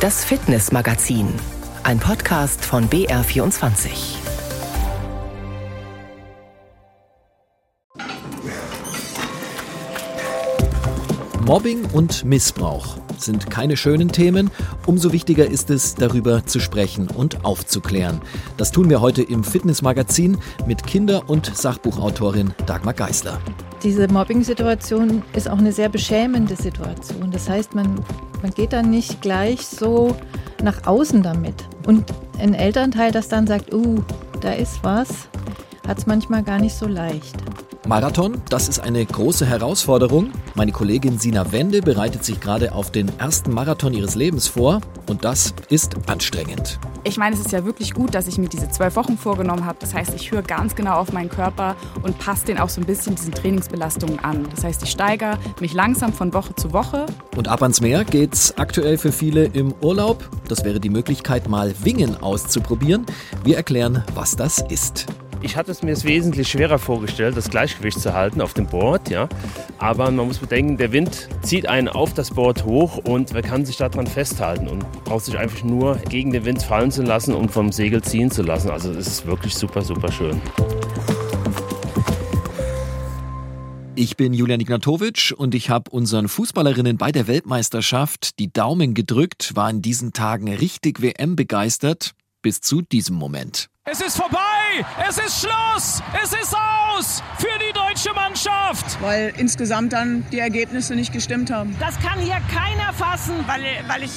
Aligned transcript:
Das 0.00 0.24
Fitnessmagazin, 0.24 1.28
ein 1.82 1.98
Podcast 1.98 2.64
von 2.64 2.88
BR24. 2.88 3.90
Mobbing 11.44 11.84
und 11.92 12.24
Missbrauch 12.24 12.96
sind 13.18 13.50
keine 13.50 13.76
schönen 13.76 14.08
Themen. 14.08 14.50
Umso 14.86 15.12
wichtiger 15.12 15.46
ist 15.46 15.68
es, 15.68 15.96
darüber 15.96 16.46
zu 16.46 16.60
sprechen 16.60 17.08
und 17.08 17.44
aufzuklären. 17.44 18.22
Das 18.56 18.72
tun 18.72 18.88
wir 18.88 19.02
heute 19.02 19.22
im 19.22 19.44
Fitnessmagazin 19.44 20.38
mit 20.66 20.86
Kinder- 20.86 21.28
und 21.28 21.54
Sachbuchautorin 21.54 22.54
Dagmar 22.64 22.94
Geisler. 22.94 23.38
Diese 23.82 24.08
Mobbing-Situation 24.08 25.22
ist 25.34 25.50
auch 25.50 25.58
eine 25.58 25.72
sehr 25.72 25.90
beschämende 25.90 26.56
Situation. 26.56 27.30
Das 27.30 27.50
heißt, 27.50 27.74
man 27.74 28.02
man 28.42 28.52
geht 28.52 28.72
dann 28.72 28.90
nicht 28.90 29.20
gleich 29.20 29.66
so 29.66 30.16
nach 30.62 30.86
außen 30.86 31.22
damit. 31.22 31.54
Und 31.86 32.04
ein 32.38 32.54
Elternteil, 32.54 33.12
das 33.12 33.28
dann 33.28 33.46
sagt, 33.46 33.72
uh, 33.72 34.02
da 34.40 34.52
ist 34.52 34.82
was, 34.82 35.28
hat 35.86 35.98
es 35.98 36.06
manchmal 36.06 36.42
gar 36.42 36.58
nicht 36.58 36.74
so 36.74 36.86
leicht. 36.86 37.36
Marathon, 37.88 38.42
das 38.50 38.68
ist 38.68 38.78
eine 38.78 39.04
große 39.04 39.46
Herausforderung. 39.46 40.32
Meine 40.54 40.70
Kollegin 40.70 41.18
Sina 41.18 41.50
Wende 41.50 41.80
bereitet 41.80 42.24
sich 42.24 42.38
gerade 42.38 42.72
auf 42.72 42.92
den 42.92 43.10
ersten 43.18 43.54
Marathon 43.54 43.94
ihres 43.94 44.14
Lebens 44.14 44.46
vor 44.48 44.80
und 45.08 45.24
das 45.24 45.54
ist 45.70 45.96
anstrengend. 46.06 46.78
Ich 47.04 47.16
meine, 47.16 47.34
es 47.34 47.40
ist 47.40 47.52
ja 47.52 47.64
wirklich 47.64 47.94
gut, 47.94 48.14
dass 48.14 48.28
ich 48.28 48.36
mir 48.36 48.48
diese 48.50 48.68
zwölf 48.68 48.96
Wochen 48.96 49.16
vorgenommen 49.16 49.64
habe. 49.64 49.78
Das 49.80 49.94
heißt, 49.94 50.12
ich 50.14 50.30
höre 50.30 50.42
ganz 50.42 50.74
genau 50.74 50.96
auf 50.96 51.12
meinen 51.12 51.30
Körper 51.30 51.74
und 52.02 52.18
passe 52.18 52.46
den 52.46 52.58
auch 52.58 52.68
so 52.68 52.82
ein 52.82 52.86
bisschen 52.86 53.14
diesen 53.14 53.32
Trainingsbelastungen 53.32 54.18
an. 54.18 54.46
Das 54.54 54.62
heißt, 54.62 54.82
ich 54.82 54.90
steigere 54.90 55.38
mich 55.60 55.72
langsam 55.72 56.12
von 56.12 56.34
Woche 56.34 56.54
zu 56.56 56.74
Woche. 56.74 57.06
Und 57.34 57.48
ab 57.48 57.62
ans 57.62 57.80
Meer 57.80 58.04
geht's 58.04 58.58
aktuell 58.58 58.98
für 58.98 59.10
viele 59.10 59.46
im 59.46 59.74
Urlaub. 59.80 60.28
Das 60.48 60.64
wäre 60.64 60.80
die 60.80 60.90
Möglichkeit, 60.90 61.48
mal 61.48 61.74
Wingen 61.82 62.22
auszuprobieren. 62.22 63.06
Wir 63.42 63.56
erklären, 63.56 64.04
was 64.14 64.36
das 64.36 64.62
ist. 64.68 65.06
Ich 65.42 65.56
hatte 65.56 65.70
es 65.70 65.82
mir 65.82 65.96
wesentlich 66.04 66.48
schwerer 66.48 66.78
vorgestellt, 66.78 67.34
das 67.34 67.48
Gleichgewicht 67.48 67.98
zu 67.98 68.12
halten 68.12 68.42
auf 68.42 68.52
dem 68.52 68.66
Board, 68.66 69.08
ja. 69.08 69.26
Aber 69.78 70.10
man 70.10 70.26
muss 70.26 70.38
bedenken, 70.38 70.76
der 70.76 70.92
Wind 70.92 71.28
zieht 71.40 71.66
einen 71.66 71.88
auf 71.88 72.12
das 72.12 72.30
Board 72.32 72.66
hoch 72.66 72.98
und 72.98 73.32
man 73.32 73.42
kann 73.42 73.64
sich 73.64 73.78
daran 73.78 74.06
festhalten 74.06 74.68
und 74.68 74.84
braucht 75.04 75.24
sich 75.24 75.38
einfach 75.38 75.64
nur 75.64 75.96
gegen 75.96 76.30
den 76.30 76.44
Wind 76.44 76.62
fallen 76.62 76.90
zu 76.90 77.02
lassen 77.02 77.34
und 77.34 77.50
vom 77.50 77.72
Segel 77.72 78.02
ziehen 78.02 78.30
zu 78.30 78.42
lassen. 78.42 78.70
Also 78.70 78.90
es 78.90 79.06
ist 79.06 79.26
wirklich 79.26 79.54
super, 79.54 79.80
super 79.80 80.12
schön. 80.12 80.42
Ich 83.94 84.16
bin 84.16 84.34
Julian 84.34 84.60
Ignatowitsch 84.60 85.32
und 85.32 85.54
ich 85.54 85.70
habe 85.70 85.90
unseren 85.90 86.28
Fußballerinnen 86.28 86.98
bei 86.98 87.12
der 87.12 87.26
Weltmeisterschaft 87.26 88.38
die 88.38 88.52
Daumen 88.52 88.92
gedrückt, 88.92 89.56
war 89.56 89.70
in 89.70 89.80
diesen 89.82 90.12
Tagen 90.12 90.52
richtig 90.52 91.02
WM 91.02 91.34
begeistert, 91.34 92.12
bis 92.42 92.60
zu 92.60 92.82
diesem 92.82 93.16
Moment. 93.16 93.68
Es 93.84 94.00
ist 94.00 94.16
vorbei! 94.16 94.84
Es 95.08 95.18
ist 95.18 95.40
Schluss! 95.40 96.02
Es 96.22 96.32
ist 96.32 96.54
aus 96.54 97.22
für 97.38 97.58
die 97.58 97.72
deutsche 97.72 98.12
Mannschaft! 98.14 99.00
Weil 99.00 99.32
insgesamt 99.36 99.92
dann 99.92 100.24
die 100.30 100.38
Ergebnisse 100.38 100.94
nicht 100.94 101.12
gestimmt 101.12 101.50
haben. 101.50 101.74
Das 101.80 101.98
kann 101.98 102.18
hier 102.18 102.38
keiner 102.54 102.92
fassen, 102.92 103.34
weil, 103.46 103.62
weil 103.88 104.04
ich 104.04 104.12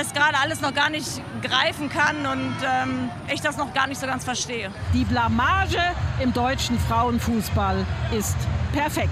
es 0.00 0.12
gerade 0.12 0.38
alles 0.38 0.60
noch 0.60 0.74
gar 0.74 0.90
nicht 0.90 1.22
greifen 1.42 1.88
kann 1.88 2.26
und 2.26 2.54
ähm, 2.64 3.10
ich 3.32 3.40
das 3.40 3.56
noch 3.56 3.74
gar 3.74 3.88
nicht 3.88 4.00
so 4.00 4.06
ganz 4.06 4.24
verstehe. 4.24 4.70
Die 4.94 5.04
Blamage 5.04 5.80
im 6.22 6.32
deutschen 6.32 6.78
Frauenfußball 6.78 7.84
ist 8.16 8.36
perfekt. 8.72 9.10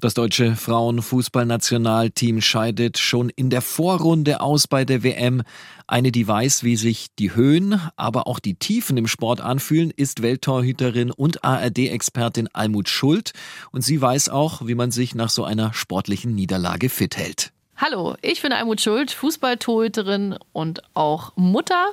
Das 0.00 0.14
deutsche 0.14 0.54
Frauenfußballnationalteam 0.54 2.40
scheidet 2.40 2.98
schon 2.98 3.30
in 3.30 3.50
der 3.50 3.62
Vorrunde 3.62 4.40
aus 4.40 4.68
bei 4.68 4.84
der 4.84 5.02
WM. 5.02 5.42
Eine, 5.90 6.12
die 6.12 6.28
weiß, 6.28 6.64
wie 6.64 6.76
sich 6.76 7.06
die 7.18 7.34
Höhen, 7.34 7.80
aber 7.96 8.26
auch 8.26 8.40
die 8.40 8.56
Tiefen 8.56 8.98
im 8.98 9.06
Sport 9.06 9.40
anfühlen, 9.40 9.90
ist 9.90 10.20
Welttorhüterin 10.20 11.10
und 11.10 11.44
ARD-Expertin 11.44 12.50
Almut 12.52 12.90
Schuld. 12.90 13.32
Und 13.72 13.80
sie 13.80 13.98
weiß 13.98 14.28
auch, 14.28 14.66
wie 14.66 14.74
man 14.74 14.90
sich 14.90 15.14
nach 15.14 15.30
so 15.30 15.44
einer 15.44 15.72
sportlichen 15.72 16.34
Niederlage 16.34 16.90
fit 16.90 17.16
hält. 17.16 17.52
Hallo, 17.78 18.16
ich 18.20 18.42
bin 18.42 18.52
Almut 18.52 18.82
Schuld, 18.82 19.12
Fußballtorhüterin 19.12 20.36
und 20.52 20.82
auch 20.92 21.32
Mutter. 21.36 21.92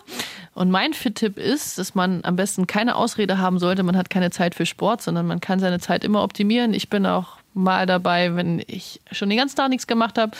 Und 0.54 0.72
mein 0.72 0.94
Fit-Tipp 0.94 1.38
ist, 1.38 1.78
dass 1.78 1.96
man 1.96 2.20
am 2.26 2.36
besten 2.36 2.68
keine 2.68 2.98
Ausrede 2.98 3.38
haben 3.38 3.60
sollte, 3.60 3.84
man 3.84 3.96
hat 3.96 4.10
keine 4.10 4.30
Zeit 4.30 4.56
für 4.56 4.66
Sport, 4.66 5.04
sondern 5.04 5.26
man 5.26 5.40
kann 5.40 5.62
seine 5.62 5.80
Zeit 5.80 6.04
immer 6.04 6.22
optimieren. 6.22 6.74
Ich 6.74 6.90
bin 6.90 7.06
auch 7.06 7.38
mal 7.56 7.86
dabei, 7.86 8.36
wenn 8.36 8.62
ich 8.68 9.00
schon 9.12 9.30
den 9.30 9.38
ganzen 9.38 9.56
Tag 9.56 9.70
nichts 9.70 9.88
gemacht 9.88 10.18
habe, 10.18 10.36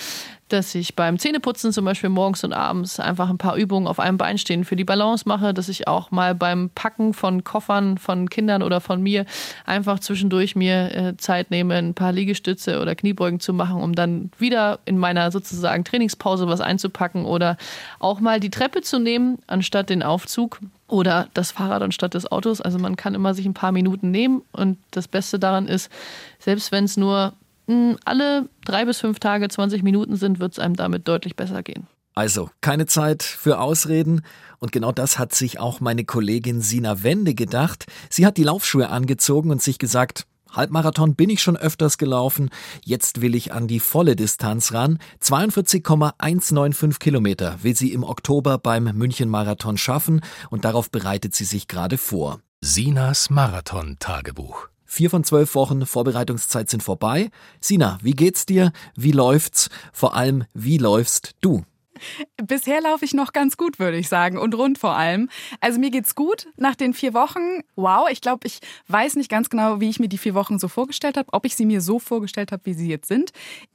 dass 0.50 0.76
ich 0.76 0.96
beim 0.96 1.18
Zähneputzen 1.18 1.72
zum 1.72 1.86
Beispiel 1.86 2.10
morgens 2.10 2.44
und 2.44 2.54
abends 2.54 3.00
einfach 3.00 3.30
ein 3.30 3.40
paar 3.40 3.56
Übungen 3.56 3.88
auf 3.88 4.00
einem 4.00 4.18
Bein 4.18 4.38
stehen 4.38 4.64
für 4.64 4.76
die 4.76 4.84
Balance 4.84 5.24
mache, 5.28 5.56
dass 5.56 5.70
ich 5.70 5.88
auch 5.88 6.12
mal 6.12 6.36
beim 6.36 6.70
Packen 6.76 7.14
von 7.14 7.44
Koffern 7.44 7.98
von 7.98 8.30
Kindern 8.30 8.62
oder 8.62 8.80
von 8.80 9.02
mir 9.02 9.26
einfach 9.66 10.00
zwischendurch 10.00 10.56
mir 10.56 10.96
äh, 10.96 11.18
Zeit 11.18 11.50
nehme, 11.50 11.76
ein 11.76 11.96
paar 11.96 12.12
Liegestütze 12.12 12.80
oder 12.80 12.96
Kniebeugen 12.96 13.40
zu 13.40 13.54
machen, 13.54 13.82
um 13.82 13.94
dann 13.94 14.30
wieder 14.38 14.80
in 14.86 15.00
meiner 15.00 15.32
sozusagen 15.32 15.84
Trainingspause 15.84 16.48
was 16.48 16.62
einzupacken 16.62 17.26
oder 17.26 17.58
auch 18.00 18.20
mal 18.20 18.40
die 18.40 18.52
Treppe 18.52 18.82
zu 18.82 19.00
nehmen 19.00 19.40
anstatt 19.48 19.90
den 19.90 20.04
Aufzug 20.04 20.60
oder 20.88 21.28
das 21.34 21.52
Fahrrad 21.52 21.82
anstatt 21.82 22.14
des 22.14 22.32
Autos. 22.32 22.62
Also 22.62 22.78
man 22.78 22.96
kann 22.96 23.16
immer 23.16 23.34
sich 23.34 23.48
ein 23.48 23.56
paar 23.56 23.72
Minuten 23.72 24.12
nehmen 24.12 24.44
und 24.52 24.78
das 24.92 25.08
Beste 25.08 25.40
daran 25.40 25.68
ist, 25.68 25.90
selbst 26.38 26.72
wenn 26.72 26.84
es 26.84 26.98
nur 26.98 27.34
alle 28.06 28.50
drei 28.64 28.86
bis 28.86 29.00
fünf 29.00 29.20
Tage 29.20 29.48
20 29.48 29.84
Minuten 29.84 30.16
sind, 30.16 30.40
wird 30.40 30.54
es 30.54 30.60
einem 30.60 30.76
damit 30.76 31.08
deutlich 31.08 31.36
besser 31.36 31.64
gehen. 31.64 31.88
Also, 32.16 32.50
keine 32.62 32.86
Zeit 32.86 33.24
für 33.24 33.60
Ausreden. 33.60 34.22
Und 34.60 34.72
genau 34.72 34.94
das 34.94 35.20
hat 35.20 35.36
sich 35.36 35.60
auch 35.60 35.82
meine 35.82 36.06
Kollegin 36.06 36.62
Sina 36.62 37.04
Wende 37.04 37.34
gedacht. 37.34 37.86
Sie 38.10 38.26
hat 38.26 38.38
die 38.38 38.44
Laufschuhe 38.44 38.90
angezogen 38.90 39.52
und 39.52 39.62
sich 39.62 39.80
gesagt, 39.80 40.26
Halbmarathon 40.56 41.16
bin 41.16 41.30
ich 41.30 41.42
schon 41.42 41.58
öfters 41.58 41.98
gelaufen. 41.98 42.50
Jetzt 42.84 43.22
will 43.22 43.36
ich 43.36 43.52
an 43.52 43.68
die 43.68 43.82
volle 43.82 44.16
Distanz 44.16 44.74
ran. 44.74 45.00
42,195 45.20 47.00
Kilometer 47.00 47.58
will 47.62 47.76
sie 47.76 47.92
im 47.92 48.04
Oktober 48.04 48.58
beim 48.58 48.86
München-Marathon 48.86 49.78
schaffen 49.78 50.22
und 50.50 50.64
darauf 50.64 50.90
bereitet 50.90 51.36
sie 51.36 51.46
sich 51.46 51.68
gerade 51.68 51.98
vor. 51.98 52.40
Sinas 52.62 53.30
Marathon-Tagebuch. 53.30 54.70
Vier 54.96 55.10
von 55.10 55.26
zwölf 55.26 55.56
Wochen 55.56 55.86
Vorbereitungszeit 55.86 56.70
sind 56.70 56.82
vorbei. 56.82 57.30
Sina, 57.60 57.98
wie 58.02 58.14
geht's 58.14 58.46
dir? 58.46 58.72
Wie 58.96 59.12
läuft's? 59.12 59.70
Vor 59.92 60.16
allem, 60.16 60.46
wie 60.54 60.78
läufst 60.78 61.36
du? 61.42 61.66
Bisher 62.42 62.80
laufe 62.80 63.04
ich 63.04 63.14
noch 63.14 63.34
ganz 63.34 63.58
gut, 63.58 63.78
würde 63.78 63.98
ich 63.98 64.08
sagen, 64.08 64.38
und 64.38 64.56
rund 64.56 64.78
vor 64.78 64.96
allem. 64.96 65.28
Also 65.60 65.82
mir 65.82 65.92
geht's 65.92 66.16
gut 66.16 66.48
nach 66.56 66.76
den 66.76 66.94
vier 66.94 67.14
Wochen. 67.14 67.60
Wow, 67.76 68.08
ich 68.10 68.22
glaube, 68.22 68.48
ich 68.48 68.60
weiß 68.88 69.18
nicht 69.18 69.30
ganz 69.30 69.50
genau, 69.50 69.82
wie 69.82 69.90
ich 69.90 70.00
mir 70.00 70.08
die 70.08 70.18
vier 70.18 70.34
Wochen 70.34 70.60
so 70.60 70.70
vorgestellt 70.70 71.18
habe, 71.18 71.28
ob 71.34 71.46
ich 71.46 71.58
sie 71.58 71.66
mir 71.66 71.82
so 71.82 72.00
vorgestellt 72.00 72.54
habe, 72.54 72.66
wie 72.66 72.74
sie 72.74 72.88
jetzt 72.88 73.10
sind. 73.10 73.32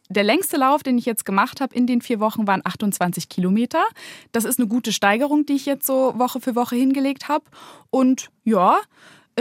Der 0.08 0.24
längste 0.24 0.56
Lauf, 0.56 0.82
den 0.82 0.96
ich 0.96 1.04
jetzt 1.04 1.26
gemacht 1.26 1.60
habe 1.60 1.74
in 1.74 1.86
den 1.86 2.00
vier 2.00 2.20
Wochen, 2.20 2.46
waren 2.46 2.62
28 2.64 3.28
Kilometer. 3.28 3.84
Das 4.32 4.46
ist 4.46 4.58
eine 4.58 4.68
gute 4.68 4.90
Steigerung, 4.90 5.44
die 5.44 5.56
ich 5.56 5.66
jetzt 5.66 5.86
so 5.86 6.18
Woche 6.18 6.40
für 6.40 6.54
Woche 6.54 6.76
hingelegt 6.76 7.28
habe. 7.28 7.44
Und 7.90 8.30
ja, 8.42 8.80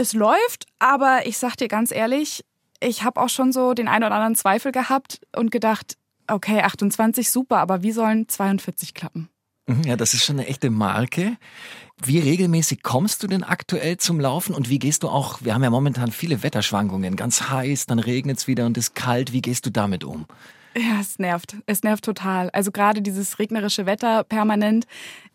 es 0.00 0.14
läuft, 0.14 0.66
aber 0.78 1.26
ich 1.26 1.38
sag 1.38 1.56
dir 1.56 1.68
ganz 1.68 1.92
ehrlich, 1.92 2.44
ich 2.82 3.04
habe 3.04 3.20
auch 3.20 3.28
schon 3.28 3.52
so 3.52 3.74
den 3.74 3.86
einen 3.86 4.04
oder 4.04 4.14
anderen 4.14 4.34
Zweifel 4.34 4.72
gehabt 4.72 5.20
und 5.36 5.50
gedacht, 5.50 5.96
okay, 6.26 6.62
28 6.62 7.30
super, 7.30 7.58
aber 7.58 7.82
wie 7.82 7.92
sollen 7.92 8.28
42 8.28 8.94
klappen? 8.94 9.28
Mhm, 9.66 9.82
ja, 9.84 9.96
das 9.96 10.14
ist 10.14 10.24
schon 10.24 10.38
eine 10.38 10.48
echte 10.48 10.70
Marke. 10.70 11.36
Wie 12.02 12.18
regelmäßig 12.18 12.82
kommst 12.82 13.22
du 13.22 13.26
denn 13.26 13.44
aktuell 13.44 13.98
zum 13.98 14.18
Laufen 14.18 14.54
und 14.54 14.70
wie 14.70 14.78
gehst 14.78 15.02
du 15.02 15.08
auch, 15.08 15.42
wir 15.42 15.52
haben 15.52 15.62
ja 15.62 15.70
momentan 15.70 16.10
viele 16.10 16.42
Wetterschwankungen, 16.42 17.14
ganz 17.14 17.50
heiß, 17.50 17.86
dann 17.86 17.98
regnet 17.98 18.38
es 18.38 18.46
wieder 18.46 18.64
und 18.64 18.78
es 18.78 18.88
ist 18.88 18.94
kalt, 18.94 19.32
wie 19.34 19.42
gehst 19.42 19.66
du 19.66 19.70
damit 19.70 20.02
um? 20.02 20.24
Ja, 20.76 21.00
es 21.00 21.18
nervt. 21.18 21.56
Es 21.66 21.82
nervt 21.82 22.04
total. 22.04 22.48
Also 22.50 22.70
gerade 22.70 23.02
dieses 23.02 23.40
regnerische 23.40 23.86
Wetter 23.86 24.22
permanent. 24.22 24.86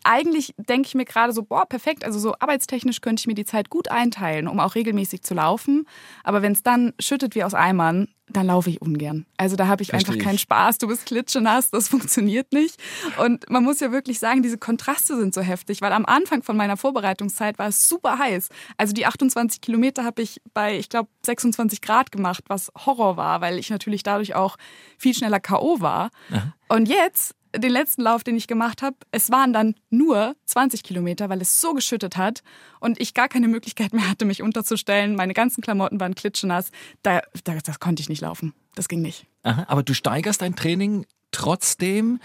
Eigentlich 0.02 0.54
denke 0.56 0.86
ich 0.86 0.94
mir 0.94 1.04
gerade 1.04 1.32
so, 1.32 1.42
boah, 1.42 1.66
perfekt. 1.66 2.04
Also 2.04 2.18
so 2.18 2.34
arbeitstechnisch 2.38 3.02
könnte 3.02 3.20
ich 3.20 3.26
mir 3.26 3.34
die 3.34 3.44
Zeit 3.44 3.68
gut 3.68 3.90
einteilen, 3.90 4.48
um 4.48 4.60
auch 4.60 4.74
regelmäßig 4.74 5.22
zu 5.22 5.34
laufen. 5.34 5.86
Aber 6.24 6.40
wenn 6.40 6.52
es 6.52 6.62
dann 6.62 6.94
schüttet 6.98 7.34
wie 7.34 7.44
aus 7.44 7.52
Eimern, 7.52 8.08
dann 8.28 8.46
laufe 8.46 8.70
ich 8.70 8.82
ungern. 8.82 9.24
Also 9.36 9.56
da 9.56 9.68
habe 9.68 9.82
ich 9.82 9.90
Versteh 9.90 10.12
einfach 10.12 10.24
keinen 10.24 10.38
Spaß. 10.38 10.78
Du 10.78 10.88
bist 10.88 11.06
klitschenass, 11.06 11.70
das 11.70 11.88
funktioniert 11.90 12.52
nicht. 12.52 12.80
Und 13.18 13.48
man 13.48 13.62
muss 13.62 13.80
ja 13.80 13.92
wirklich 13.92 14.18
sagen, 14.18 14.42
diese 14.42 14.58
Kontraste 14.58 15.16
sind 15.16 15.32
so 15.32 15.40
heftig, 15.40 15.80
weil 15.80 15.92
am 15.92 16.04
Anfang 16.04 16.42
von 16.42 16.56
meiner 16.56 16.76
Vorbereitungszeit 16.76 17.58
war 17.58 17.68
es 17.68 17.88
super 17.88 18.18
heiß. 18.18 18.48
Also 18.76 18.92
die 18.92 19.06
28 19.06 19.60
Kilometer 19.60 20.04
habe 20.04 20.22
ich 20.22 20.40
bei, 20.54 20.76
ich 20.76 20.88
glaube, 20.88 21.08
26 21.24 21.80
Grad 21.80 22.10
gemacht, 22.10 22.44
was 22.48 22.72
Horror 22.84 23.16
war, 23.16 23.40
weil 23.40 23.58
ich 23.58 23.70
natürlich 23.70 24.02
dadurch 24.02 24.34
auch 24.34 24.56
viel 24.98 25.14
schneller 25.14 25.40
K.O. 25.40 25.80
war. 25.80 26.10
Aha. 26.30 26.54
Und 26.68 26.88
jetzt 26.88 27.34
den 27.58 27.70
letzten 27.70 28.02
Lauf, 28.02 28.24
den 28.24 28.36
ich 28.36 28.46
gemacht 28.46 28.82
habe, 28.82 28.96
es 29.10 29.30
waren 29.30 29.52
dann 29.52 29.74
nur 29.90 30.36
20 30.46 30.82
Kilometer, 30.82 31.28
weil 31.28 31.40
es 31.40 31.60
so 31.60 31.74
geschüttet 31.74 32.16
hat 32.16 32.42
und 32.80 33.00
ich 33.00 33.14
gar 33.14 33.28
keine 33.28 33.48
Möglichkeit 33.48 33.92
mehr 33.92 34.08
hatte, 34.08 34.24
mich 34.24 34.42
unterzustellen. 34.42 35.16
Meine 35.16 35.34
ganzen 35.34 35.62
Klamotten 35.62 36.00
waren 36.00 36.14
klitschenass. 36.14 36.70
Da, 37.02 37.22
da, 37.44 37.58
das 37.64 37.80
konnte 37.80 38.00
ich 38.00 38.08
nicht 38.08 38.20
laufen. 38.20 38.54
Das 38.74 38.88
ging 38.88 39.02
nicht. 39.02 39.26
Aha, 39.42 39.64
aber 39.68 39.82
du 39.82 39.94
steigerst 39.94 40.42
dein 40.42 40.56
Training 40.56 41.06
trotzdem. 41.30 42.20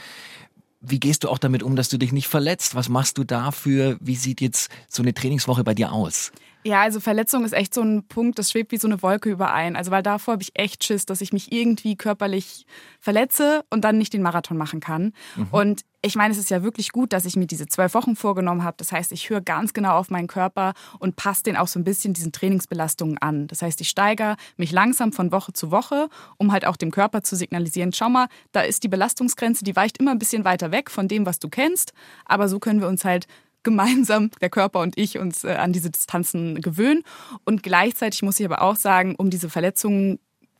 wie 0.80 1.00
gehst 1.00 1.24
du 1.24 1.30
auch 1.30 1.38
damit 1.38 1.64
um, 1.64 1.76
dass 1.76 1.90
du 1.90 1.98
dich 1.98 2.12
nicht 2.12 2.28
verletzt? 2.28 2.76
Was 2.76 2.90
machst 2.90 3.18
du 3.18 3.24
dafür? 3.24 3.98
Wie 4.00 4.16
sieht 4.16 4.42
jetzt 4.42 4.72
so 4.88 5.04
eine 5.04 5.14
Trainingswoche 5.14 5.64
bei 5.64 5.74
dir 5.74 5.92
aus? 5.92 6.32
Ja, 6.64 6.82
also 6.82 7.00
Verletzung 7.00 7.44
ist 7.44 7.54
echt 7.54 7.74
so 7.74 7.82
ein 7.82 8.08
Punkt, 8.08 8.38
das 8.38 8.52
schwebt 8.52 8.72
wie 8.72 8.78
so 8.78 8.88
eine 8.88 9.02
Wolke 9.02 9.30
überein. 9.30 9.76
Also 9.76 9.92
weil 9.92 10.04
davor 10.04 10.34
habe 10.34 10.44
ich 10.44 10.52
echt 10.54 10.84
Schiss, 10.84 11.06
dass 11.06 11.22
ich 11.22 11.34
mich 11.34 11.52
irgendwie 11.52 11.96
körperlich 11.96 12.66
verletze 13.00 13.64
und 13.70 13.82
dann 13.82 13.98
nicht 13.98 14.14
den 14.14 14.22
Marathon 14.22 14.58
machen 14.58 14.80
kann. 14.80 15.14
Mhm. 15.36 15.48
Und 15.52 15.82
ich 16.04 16.16
meine, 16.16 16.32
es 16.32 16.40
ist 16.40 16.50
ja 16.50 16.64
wirklich 16.64 16.92
gut, 16.92 17.14
dass 17.14 17.26
ich 17.26 17.36
mir 17.36 17.46
diese 17.46 17.68
zwölf 17.68 17.94
Wochen 17.94 18.16
vorgenommen 18.16 18.64
habe. 18.64 18.76
Das 18.78 18.92
heißt, 18.92 19.12
ich 19.12 19.30
höre 19.30 19.42
ganz 19.42 19.74
genau 19.74 19.98
auf 19.98 20.10
meinen 20.10 20.28
Körper 20.28 20.74
und 21.00 21.16
passe 21.16 21.44
den 21.44 21.58
auch 21.58 21.68
so 21.68 21.80
ein 21.80 21.84
bisschen 21.84 22.14
diesen 22.14 22.32
Trainingsbelastungen 22.32 23.18
an. 23.20 23.48
Das 23.48 23.62
heißt, 23.62 23.82
ich 23.82 23.90
steigere 23.90 24.36
mich 24.58 24.72
langsam 24.72 25.14
von 25.14 25.32
Woche 25.32 25.54
zu 25.54 25.70
Woche, 25.70 26.10
um 26.38 26.52
halt 26.52 26.66
auch 26.66 26.76
dem 26.76 26.92
Körper 26.92 27.22
zu 27.22 27.36
signalisieren, 27.36 27.94
schau 27.94 28.10
mal, 28.10 28.28
da 28.52 28.62
ist 28.62 28.84
die 28.84 28.88
Belastungsgrenze, 28.88 29.64
die 29.64 29.76
weicht 29.76 30.00
immer 30.00 30.12
ein 30.12 30.20
bisschen 30.20 30.44
weiter 30.44 30.72
weg 30.72 30.90
von 30.90 31.08
dem, 31.08 31.26
was 31.26 31.38
du 31.40 31.50
kennst. 31.50 31.94
Aber 32.26 32.50
so 32.50 32.60
können 32.60 32.82
wir 32.82 32.88
uns 32.88 33.06
halt 33.06 33.28
gemeinsam, 33.64 34.32
der 34.42 34.50
Körper 34.50 34.80
und 34.80 34.98
ich, 34.98 35.18
uns 35.18 35.44
äh, 35.44 35.54
an 35.54 35.74
diese 35.74 35.90
Distanzen 35.90 36.62
gewöhnen. 36.62 37.04
Und 37.46 37.64
gleichzeitig 37.64 38.22
muss 38.22 38.40
ich 38.40 38.46
aber 38.46 38.62
auch 38.62 38.76
sagen, 38.76 39.16
um 39.16 39.30
diese 39.30 39.50
Verletzungen 39.50 40.20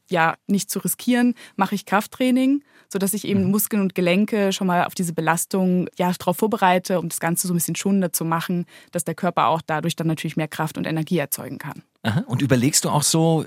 ja 0.10 0.36
nicht 0.48 0.70
zu 0.70 0.80
riskieren, 0.80 1.36
mache 1.56 1.74
ich 1.76 1.86
Krafttraining, 1.86 2.64
sodass 2.90 3.14
ich 3.14 3.26
eben 3.26 3.46
mhm. 3.46 3.52
Muskeln 3.52 3.82
und 3.82 3.96
Gelenke 3.96 4.52
schon 4.52 4.68
mal 4.68 4.86
auf 4.86 4.94
diese 4.94 5.14
Belastung 5.14 5.88
ja 5.98 6.12
darauf 6.12 6.38
vorbereite, 6.38 7.00
um 7.00 7.10
das 7.10 7.20
Ganze 7.20 7.48
so 7.48 7.54
ein 7.54 7.58
bisschen 7.58 7.76
schonender 7.76 8.12
zu 8.12 8.26
machen, 8.26 8.66
dass 8.92 9.06
der 9.06 9.16
Körper 9.16 9.48
auch 9.48 9.62
dadurch 9.66 9.96
dann 9.96 10.08
natürlich 10.08 10.38
mehr 10.38 10.50
Kraft 10.50 10.78
und 10.78 10.86
Energie 10.86 11.18
erzeugen 11.18 11.58
kann. 11.58 11.84
Aha. 12.04 12.24
Und 12.28 12.42
überlegst 12.42 12.86
du 12.86 12.90
auch 12.90 13.04
so, 13.04 13.46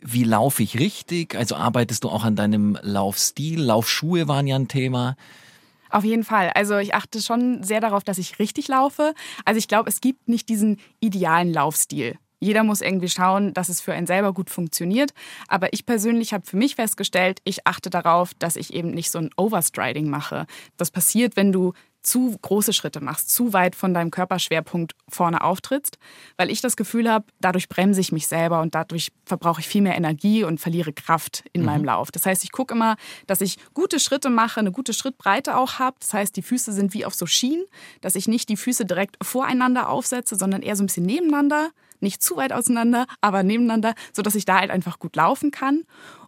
wie 0.00 0.24
laufe 0.24 0.62
ich 0.62 0.78
richtig? 0.78 1.34
Also 1.34 1.56
arbeitest 1.56 2.04
du 2.04 2.10
auch 2.10 2.24
an 2.24 2.36
deinem 2.36 2.78
Laufstil? 2.82 3.60
Laufschuhe 3.60 4.28
waren 4.28 4.46
ja 4.46 4.56
ein 4.56 4.68
Thema. 4.68 5.16
Auf 5.94 6.02
jeden 6.02 6.24
Fall. 6.24 6.50
Also 6.56 6.76
ich 6.78 6.92
achte 6.92 7.22
schon 7.22 7.62
sehr 7.62 7.80
darauf, 7.80 8.02
dass 8.02 8.18
ich 8.18 8.40
richtig 8.40 8.66
laufe. 8.66 9.14
Also 9.44 9.58
ich 9.58 9.68
glaube, 9.68 9.88
es 9.88 10.00
gibt 10.00 10.28
nicht 10.28 10.48
diesen 10.48 10.80
idealen 10.98 11.52
Laufstil. 11.52 12.18
Jeder 12.40 12.64
muss 12.64 12.80
irgendwie 12.80 13.08
schauen, 13.08 13.54
dass 13.54 13.68
es 13.68 13.80
für 13.80 13.92
einen 13.92 14.08
selber 14.08 14.32
gut 14.32 14.50
funktioniert. 14.50 15.12
Aber 15.46 15.72
ich 15.72 15.86
persönlich 15.86 16.34
habe 16.34 16.44
für 16.44 16.56
mich 16.56 16.74
festgestellt, 16.74 17.38
ich 17.44 17.64
achte 17.64 17.90
darauf, 17.90 18.34
dass 18.34 18.56
ich 18.56 18.74
eben 18.74 18.90
nicht 18.90 19.12
so 19.12 19.20
ein 19.20 19.30
Overstriding 19.36 20.10
mache. 20.10 20.46
Das 20.76 20.90
passiert, 20.90 21.36
wenn 21.36 21.52
du 21.52 21.74
zu 22.04 22.36
große 22.40 22.72
Schritte 22.72 23.00
machst, 23.00 23.30
zu 23.30 23.52
weit 23.52 23.74
von 23.74 23.94
deinem 23.94 24.10
Körperschwerpunkt 24.10 24.94
vorne 25.08 25.42
auftrittst, 25.42 25.98
weil 26.36 26.50
ich 26.50 26.60
das 26.60 26.76
Gefühl 26.76 27.10
habe, 27.10 27.26
dadurch 27.40 27.68
bremse 27.68 28.00
ich 28.00 28.12
mich 28.12 28.26
selber 28.28 28.60
und 28.60 28.74
dadurch 28.74 29.10
verbrauche 29.24 29.60
ich 29.60 29.68
viel 29.68 29.82
mehr 29.82 29.96
Energie 29.96 30.44
und 30.44 30.60
verliere 30.60 30.92
Kraft 30.92 31.44
in 31.52 31.62
mhm. 31.62 31.66
meinem 31.66 31.84
Lauf. 31.84 32.10
Das 32.10 32.26
heißt, 32.26 32.44
ich 32.44 32.52
gucke 32.52 32.74
immer, 32.74 32.96
dass 33.26 33.40
ich 33.40 33.58
gute 33.72 33.98
Schritte 33.98 34.30
mache, 34.30 34.60
eine 34.60 34.72
gute 34.72 34.92
Schrittbreite 34.92 35.56
auch 35.56 35.78
habe. 35.78 35.96
Das 36.00 36.12
heißt, 36.12 36.36
die 36.36 36.42
Füße 36.42 36.72
sind 36.72 36.94
wie 36.94 37.04
auf 37.04 37.14
so 37.14 37.26
Schienen, 37.26 37.64
dass 38.00 38.14
ich 38.14 38.28
nicht 38.28 38.48
die 38.48 38.56
Füße 38.56 38.84
direkt 38.84 39.16
voreinander 39.24 39.88
aufsetze, 39.88 40.36
sondern 40.36 40.62
eher 40.62 40.76
so 40.76 40.82
ein 40.82 40.86
bisschen 40.86 41.06
nebeneinander, 41.06 41.70
nicht 42.00 42.22
zu 42.22 42.36
weit 42.36 42.52
auseinander, 42.52 43.06
aber 43.20 43.42
nebeneinander, 43.42 43.94
sodass 44.12 44.34
ich 44.34 44.44
da 44.44 44.60
halt 44.60 44.70
einfach 44.70 44.98
gut 44.98 45.16
laufen 45.16 45.50
kann. 45.50 45.84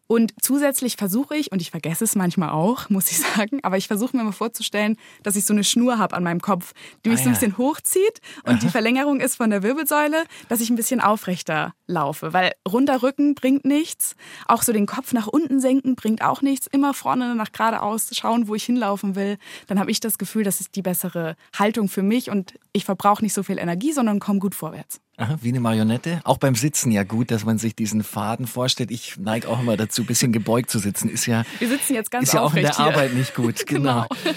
Und 0.08 0.32
zusätzlich 0.40 0.96
versuche 0.96 1.36
ich, 1.36 1.50
und 1.52 1.60
ich 1.60 1.70
vergesse 1.70 2.04
es 2.04 2.14
manchmal 2.14 2.50
auch, 2.50 2.88
muss 2.90 3.10
ich 3.10 3.18
sagen, 3.18 3.60
aber 3.62 3.76
ich 3.76 3.88
versuche 3.88 4.16
mir 4.16 4.24
mal 4.24 4.32
vorzustellen, 4.32 4.96
dass 5.22 5.36
ich 5.36 5.44
so 5.44 5.52
eine 5.52 5.64
Schnur 5.64 5.98
habe 5.98 6.16
an 6.16 6.22
meinem 6.22 6.40
Kopf, 6.40 6.72
die 7.04 7.10
mich 7.10 7.20
ah, 7.20 7.20
ja. 7.20 7.24
so 7.24 7.30
ein 7.30 7.34
bisschen 7.34 7.58
hochzieht 7.58 8.20
und 8.44 8.54
Aha. 8.54 8.60
die 8.60 8.68
Verlängerung 8.76 9.20
ist 9.20 9.36
von 9.36 9.50
der 9.50 9.62
Wirbelsäule, 9.62 10.24
dass 10.48 10.60
ich 10.60 10.70
ein 10.70 10.76
bisschen 10.76 11.00
aufrechter 11.00 11.74
laufe. 11.86 12.32
Weil 12.32 12.52
runter 12.68 13.02
Rücken 13.02 13.34
bringt 13.34 13.64
nichts. 13.64 14.16
Auch 14.46 14.62
so 14.62 14.72
den 14.72 14.86
Kopf 14.86 15.12
nach 15.12 15.26
unten 15.26 15.60
senken 15.60 15.96
bringt 15.96 16.22
auch 16.22 16.42
nichts. 16.42 16.66
Immer 16.66 16.94
vorne 16.94 17.34
nach 17.34 17.52
geradeaus 17.52 18.10
schauen, 18.12 18.48
wo 18.48 18.54
ich 18.54 18.64
hinlaufen 18.64 19.14
will. 19.14 19.38
Dann 19.66 19.78
habe 19.78 19.90
ich 19.90 20.00
das 20.00 20.18
Gefühl, 20.18 20.44
das 20.44 20.60
ist 20.60 20.76
die 20.76 20.82
bessere 20.82 21.36
Haltung 21.56 21.88
für 21.88 22.02
mich 22.02 22.30
und 22.30 22.54
ich 22.72 22.84
verbrauche 22.84 23.22
nicht 23.22 23.34
so 23.34 23.42
viel 23.42 23.58
Energie, 23.58 23.92
sondern 23.92 24.20
komme 24.20 24.38
gut 24.38 24.54
vorwärts. 24.54 25.00
Aha, 25.18 25.38
wie 25.40 25.48
eine 25.48 25.60
Marionette. 25.60 26.20
Auch 26.24 26.36
beim 26.36 26.54
Sitzen 26.54 26.92
ja 26.92 27.02
gut, 27.02 27.30
dass 27.30 27.44
man 27.44 27.58
sich 27.58 27.74
diesen 27.74 28.02
Faden 28.02 28.46
vorstellt. 28.46 28.90
Ich 28.90 29.16
neige 29.16 29.48
auch 29.48 29.60
immer 29.60 29.76
dazu, 29.78 30.02
ein 30.02 30.06
bisschen 30.06 30.30
gebeugt 30.30 30.70
zu 30.70 30.78
sitzen. 30.78 31.08
Ist 31.08 31.24
ja, 31.26 31.44
Wir 31.58 31.68
sitzen 31.68 31.94
jetzt 31.94 32.10
ganz 32.10 32.28
ist 32.28 32.34
ja 32.34 32.42
auch 32.42 32.54
in 32.54 32.62
der 32.62 32.76
hier. 32.76 32.84
Arbeit 32.84 33.14
nicht 33.14 33.34
gut. 33.34 33.56
Genau. 33.66 34.06
genau. 34.08 34.34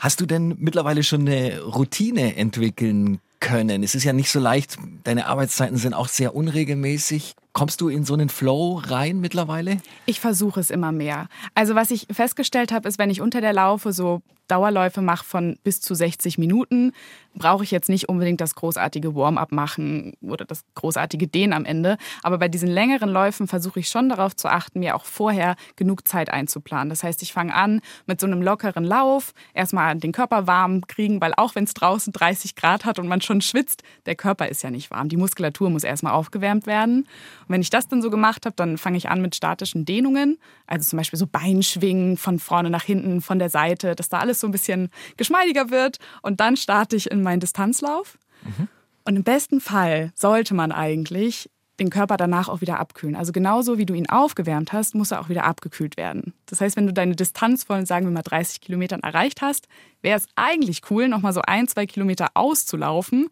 Hast 0.00 0.20
du 0.20 0.26
denn 0.26 0.54
mittlerweile 0.58 1.02
schon 1.02 1.22
eine 1.22 1.60
Routine 1.60 2.36
entwickeln 2.36 3.18
können? 3.40 3.82
Es 3.82 3.94
ist 3.94 4.04
ja 4.04 4.12
nicht 4.12 4.30
so 4.30 4.40
leicht. 4.40 4.76
Deine 5.04 5.26
Arbeitszeiten 5.26 5.76
sind 5.76 5.92
auch 5.92 6.08
sehr 6.08 6.34
unregelmäßig. 6.34 7.34
Kommst 7.52 7.80
du 7.80 7.88
in 7.88 8.04
so 8.04 8.14
einen 8.14 8.28
Flow 8.28 8.80
rein 8.84 9.20
mittlerweile? 9.20 9.78
Ich 10.06 10.20
versuche 10.20 10.60
es 10.60 10.70
immer 10.70 10.92
mehr. 10.92 11.28
Also 11.54 11.74
was 11.74 11.90
ich 11.90 12.06
festgestellt 12.10 12.72
habe, 12.72 12.88
ist, 12.88 12.98
wenn 12.98 13.10
ich 13.10 13.20
unter 13.20 13.40
der 13.40 13.52
Laufe 13.52 13.92
so 13.92 14.22
Dauerläufe 14.46 15.02
mache 15.02 15.24
von 15.24 15.58
bis 15.62 15.80
zu 15.80 15.94
60 15.94 16.38
Minuten, 16.38 16.92
brauche 17.38 17.64
ich 17.64 17.70
jetzt 17.70 17.88
nicht 17.88 18.08
unbedingt 18.08 18.40
das 18.40 18.54
großartige 18.54 19.14
Warm-up 19.14 19.52
machen 19.52 20.14
oder 20.20 20.44
das 20.44 20.64
großartige 20.74 21.28
Dehnen 21.28 21.52
am 21.52 21.64
Ende. 21.64 21.96
Aber 22.22 22.38
bei 22.38 22.48
diesen 22.48 22.68
längeren 22.68 23.08
Läufen 23.08 23.48
versuche 23.48 23.80
ich 23.80 23.88
schon 23.88 24.08
darauf 24.08 24.36
zu 24.36 24.48
achten, 24.48 24.80
mir 24.80 24.96
auch 24.96 25.04
vorher 25.04 25.56
genug 25.76 26.06
Zeit 26.06 26.30
einzuplanen. 26.30 26.90
Das 26.90 27.02
heißt, 27.02 27.22
ich 27.22 27.32
fange 27.32 27.54
an 27.54 27.80
mit 28.06 28.20
so 28.20 28.26
einem 28.26 28.42
lockeren 28.42 28.84
Lauf, 28.84 29.32
erstmal 29.54 29.96
den 29.96 30.12
Körper 30.12 30.46
warm 30.46 30.86
kriegen, 30.86 31.20
weil 31.20 31.32
auch 31.36 31.54
wenn 31.54 31.64
es 31.64 31.74
draußen 31.74 32.12
30 32.12 32.56
Grad 32.56 32.84
hat 32.84 32.98
und 32.98 33.08
man 33.08 33.20
schon 33.20 33.40
schwitzt, 33.40 33.82
der 34.06 34.14
Körper 34.14 34.48
ist 34.48 34.62
ja 34.62 34.70
nicht 34.70 34.90
warm. 34.90 35.08
Die 35.08 35.16
Muskulatur 35.16 35.70
muss 35.70 35.84
erstmal 35.84 36.12
aufgewärmt 36.12 36.66
werden. 36.66 37.00
Und 37.00 37.48
wenn 37.48 37.60
ich 37.60 37.70
das 37.70 37.88
dann 37.88 38.02
so 38.02 38.10
gemacht 38.10 38.44
habe, 38.46 38.56
dann 38.56 38.78
fange 38.78 38.96
ich 38.96 39.08
an 39.08 39.22
mit 39.22 39.34
statischen 39.34 39.84
Dehnungen, 39.84 40.38
also 40.66 40.88
zum 40.90 40.96
Beispiel 40.98 41.18
so 41.18 41.26
Beinschwingen 41.26 42.16
von 42.16 42.38
vorne 42.38 42.70
nach 42.70 42.84
hinten, 42.84 43.20
von 43.20 43.38
der 43.38 43.50
Seite, 43.50 43.94
dass 43.94 44.08
da 44.08 44.18
alles 44.18 44.40
so 44.40 44.46
ein 44.46 44.52
bisschen 44.52 44.90
geschmeidiger 45.16 45.70
wird. 45.70 45.98
Und 46.22 46.40
dann 46.40 46.56
starte 46.56 46.96
ich 46.96 47.10
in 47.10 47.22
meinen 47.28 47.40
Distanzlauf. 47.40 48.18
Mhm. 48.42 48.68
Und 49.04 49.16
im 49.16 49.24
besten 49.24 49.60
Fall 49.60 50.12
sollte 50.14 50.54
man 50.54 50.72
eigentlich 50.72 51.50
den 51.78 51.90
Körper 51.90 52.16
danach 52.16 52.48
auch 52.48 52.60
wieder 52.60 52.80
abkühlen. 52.80 53.14
Also 53.14 53.32
genauso 53.32 53.78
wie 53.78 53.86
du 53.86 53.94
ihn 53.94 54.08
aufgewärmt 54.08 54.72
hast, 54.72 54.94
muss 54.94 55.12
er 55.12 55.20
auch 55.20 55.28
wieder 55.28 55.44
abgekühlt 55.44 55.96
werden. 55.96 56.34
Das 56.46 56.60
heißt, 56.60 56.76
wenn 56.76 56.86
du 56.86 56.92
deine 56.92 57.14
Distanz 57.14 57.64
von, 57.64 57.86
sagen 57.86 58.06
wir 58.06 58.10
mal, 58.10 58.22
30 58.22 58.60
Kilometern 58.60 59.00
erreicht 59.00 59.42
hast, 59.42 59.68
wäre 60.02 60.16
es 60.16 60.26
eigentlich 60.34 60.90
cool, 60.90 61.08
nochmal 61.08 61.32
so 61.32 61.42
ein, 61.42 61.68
zwei 61.68 61.86
Kilometer 61.86 62.28
auszulaufen, 62.34 63.28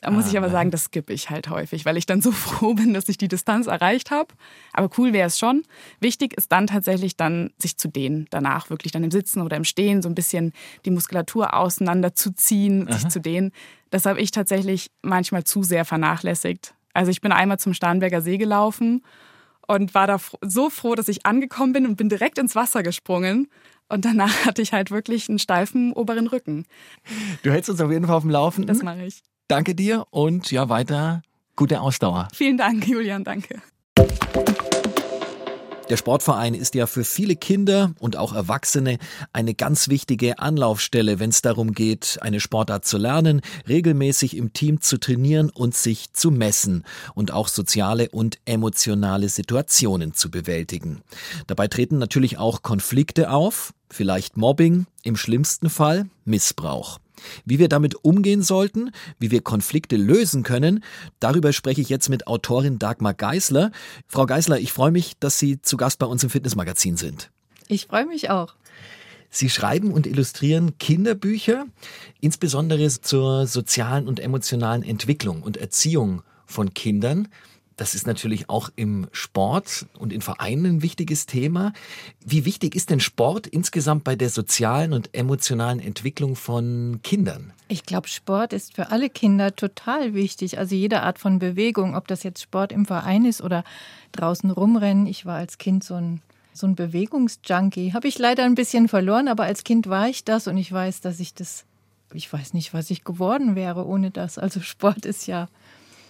da 0.00 0.12
muss 0.12 0.26
ah, 0.26 0.28
ich 0.28 0.38
aber 0.38 0.48
sagen, 0.48 0.70
das 0.70 0.84
skippe 0.84 1.12
ich 1.12 1.28
halt 1.28 1.50
häufig, 1.50 1.84
weil 1.84 1.96
ich 1.96 2.06
dann 2.06 2.22
so 2.22 2.30
froh 2.32 2.74
bin, 2.74 2.94
dass 2.94 3.08
ich 3.08 3.18
die 3.18 3.26
Distanz 3.26 3.66
erreicht 3.66 4.10
habe. 4.10 4.32
Aber 4.72 4.90
cool 4.96 5.12
wäre 5.12 5.26
es 5.26 5.38
schon. 5.38 5.64
Wichtig 6.00 6.34
ist 6.34 6.52
dann 6.52 6.68
tatsächlich 6.68 7.16
dann, 7.16 7.50
sich 7.58 7.76
zu 7.78 7.88
dehnen. 7.88 8.26
Danach 8.30 8.70
wirklich 8.70 8.92
dann 8.92 9.02
im 9.02 9.10
Sitzen 9.10 9.42
oder 9.42 9.56
im 9.56 9.64
Stehen 9.64 10.02
so 10.02 10.08
ein 10.08 10.14
bisschen 10.14 10.52
die 10.84 10.90
Muskulatur 10.90 11.54
auseinanderzuziehen, 11.54 12.88
Aha. 12.88 12.96
sich 12.96 13.08
zu 13.08 13.20
dehnen. 13.20 13.50
Das 13.90 14.06
habe 14.06 14.20
ich 14.20 14.30
tatsächlich 14.30 14.90
manchmal 15.02 15.44
zu 15.44 15.64
sehr 15.64 15.84
vernachlässigt. 15.84 16.74
Also 16.94 17.10
ich 17.10 17.20
bin 17.20 17.32
einmal 17.32 17.58
zum 17.58 17.74
Starnberger 17.74 18.20
See 18.20 18.38
gelaufen 18.38 19.02
und 19.66 19.94
war 19.94 20.06
da 20.06 20.18
so 20.42 20.70
froh, 20.70 20.94
dass 20.94 21.08
ich 21.08 21.26
angekommen 21.26 21.72
bin 21.72 21.86
und 21.86 21.96
bin 21.96 22.08
direkt 22.08 22.38
ins 22.38 22.54
Wasser 22.54 22.84
gesprungen. 22.84 23.48
Und 23.88 24.04
danach 24.04 24.32
hatte 24.46 24.62
ich 24.62 24.72
halt 24.72 24.92
wirklich 24.92 25.28
einen 25.28 25.40
steifen 25.40 25.92
oberen 25.92 26.28
Rücken. 26.28 26.66
Du 27.42 27.50
hältst 27.50 27.68
uns 27.68 27.80
auf 27.80 27.90
jeden 27.90 28.06
Fall 28.06 28.16
auf 28.16 28.22
dem 28.22 28.30
Laufenden. 28.30 28.68
Das 28.68 28.84
mache 28.84 29.04
ich. 29.04 29.22
Danke 29.48 29.74
dir 29.74 30.06
und 30.10 30.50
ja, 30.50 30.68
weiter 30.68 31.22
gute 31.56 31.80
Ausdauer. 31.80 32.28
Vielen 32.34 32.58
Dank, 32.58 32.86
Julian, 32.86 33.24
danke. 33.24 33.62
Der 35.88 35.96
Sportverein 35.96 36.52
ist 36.52 36.74
ja 36.74 36.86
für 36.86 37.02
viele 37.02 37.34
Kinder 37.34 37.94
und 37.98 38.16
auch 38.16 38.34
Erwachsene 38.34 38.98
eine 39.32 39.54
ganz 39.54 39.88
wichtige 39.88 40.38
Anlaufstelle, 40.38 41.18
wenn 41.18 41.30
es 41.30 41.40
darum 41.40 41.72
geht, 41.72 42.18
eine 42.20 42.40
Sportart 42.40 42.84
zu 42.84 42.98
lernen, 42.98 43.40
regelmäßig 43.66 44.36
im 44.36 44.52
Team 44.52 44.82
zu 44.82 44.98
trainieren 44.98 45.48
und 45.48 45.74
sich 45.74 46.12
zu 46.12 46.30
messen 46.30 46.84
und 47.14 47.32
auch 47.32 47.48
soziale 47.48 48.10
und 48.10 48.38
emotionale 48.44 49.30
Situationen 49.30 50.12
zu 50.12 50.30
bewältigen. 50.30 51.00
Dabei 51.46 51.68
treten 51.68 51.96
natürlich 51.96 52.36
auch 52.36 52.60
Konflikte 52.60 53.30
auf, 53.30 53.72
vielleicht 53.90 54.36
Mobbing, 54.36 54.84
im 55.04 55.16
schlimmsten 55.16 55.70
Fall 55.70 56.10
Missbrauch. 56.26 56.98
Wie 57.44 57.58
wir 57.58 57.68
damit 57.68 58.04
umgehen 58.04 58.42
sollten, 58.42 58.90
wie 59.18 59.30
wir 59.30 59.40
Konflikte 59.40 59.96
lösen 59.96 60.42
können, 60.42 60.84
darüber 61.20 61.52
spreche 61.52 61.80
ich 61.80 61.88
jetzt 61.88 62.08
mit 62.08 62.26
Autorin 62.26 62.78
Dagmar 62.78 63.14
Geisler. 63.14 63.70
Frau 64.06 64.26
Geisler, 64.26 64.58
ich 64.58 64.72
freue 64.72 64.90
mich, 64.90 65.14
dass 65.18 65.38
Sie 65.38 65.60
zu 65.62 65.76
Gast 65.76 65.98
bei 65.98 66.06
uns 66.06 66.22
im 66.22 66.30
Fitnessmagazin 66.30 66.96
sind. 66.96 67.30
Ich 67.68 67.86
freue 67.86 68.06
mich 68.06 68.30
auch. 68.30 68.54
Sie 69.30 69.50
schreiben 69.50 69.92
und 69.92 70.06
illustrieren 70.06 70.78
Kinderbücher, 70.78 71.66
insbesondere 72.20 72.88
zur 72.88 73.46
sozialen 73.46 74.08
und 74.08 74.20
emotionalen 74.20 74.82
Entwicklung 74.82 75.42
und 75.42 75.58
Erziehung 75.58 76.22
von 76.46 76.72
Kindern. 76.72 77.28
Das 77.78 77.94
ist 77.94 78.08
natürlich 78.08 78.50
auch 78.50 78.70
im 78.74 79.06
Sport 79.12 79.86
und 79.98 80.12
in 80.12 80.20
Vereinen 80.20 80.66
ein 80.66 80.82
wichtiges 80.82 81.26
Thema. 81.26 81.72
Wie 82.26 82.44
wichtig 82.44 82.74
ist 82.74 82.90
denn 82.90 82.98
Sport 82.98 83.46
insgesamt 83.46 84.02
bei 84.02 84.16
der 84.16 84.30
sozialen 84.30 84.92
und 84.92 85.14
emotionalen 85.14 85.78
Entwicklung 85.78 86.34
von 86.34 86.98
Kindern? 87.04 87.52
Ich 87.68 87.84
glaube, 87.84 88.08
Sport 88.08 88.52
ist 88.52 88.74
für 88.74 88.90
alle 88.90 89.08
Kinder 89.08 89.54
total 89.54 90.12
wichtig. 90.12 90.58
Also 90.58 90.74
jede 90.74 91.02
Art 91.02 91.20
von 91.20 91.38
Bewegung, 91.38 91.94
ob 91.94 92.08
das 92.08 92.24
jetzt 92.24 92.42
Sport 92.42 92.72
im 92.72 92.84
Verein 92.84 93.24
ist 93.24 93.40
oder 93.40 93.62
draußen 94.10 94.50
rumrennen. 94.50 95.06
Ich 95.06 95.24
war 95.24 95.36
als 95.36 95.56
Kind 95.56 95.84
so 95.84 95.94
ein 95.94 96.20
so 96.52 96.66
ein 96.66 96.74
Bewegungsjunkie. 96.74 97.92
Habe 97.92 98.08
ich 98.08 98.18
leider 98.18 98.42
ein 98.42 98.56
bisschen 98.56 98.88
verloren, 98.88 99.28
aber 99.28 99.44
als 99.44 99.62
Kind 99.62 99.88
war 99.88 100.08
ich 100.08 100.24
das 100.24 100.48
und 100.48 100.56
ich 100.56 100.72
weiß, 100.72 101.00
dass 101.00 101.20
ich 101.20 101.32
das, 101.32 101.64
ich 102.12 102.32
weiß 102.32 102.54
nicht, 102.54 102.74
was 102.74 102.90
ich 102.90 103.04
geworden 103.04 103.54
wäre 103.54 103.86
ohne 103.86 104.10
das. 104.10 104.36
Also 104.36 104.58
Sport 104.58 105.06
ist 105.06 105.28
ja 105.28 105.46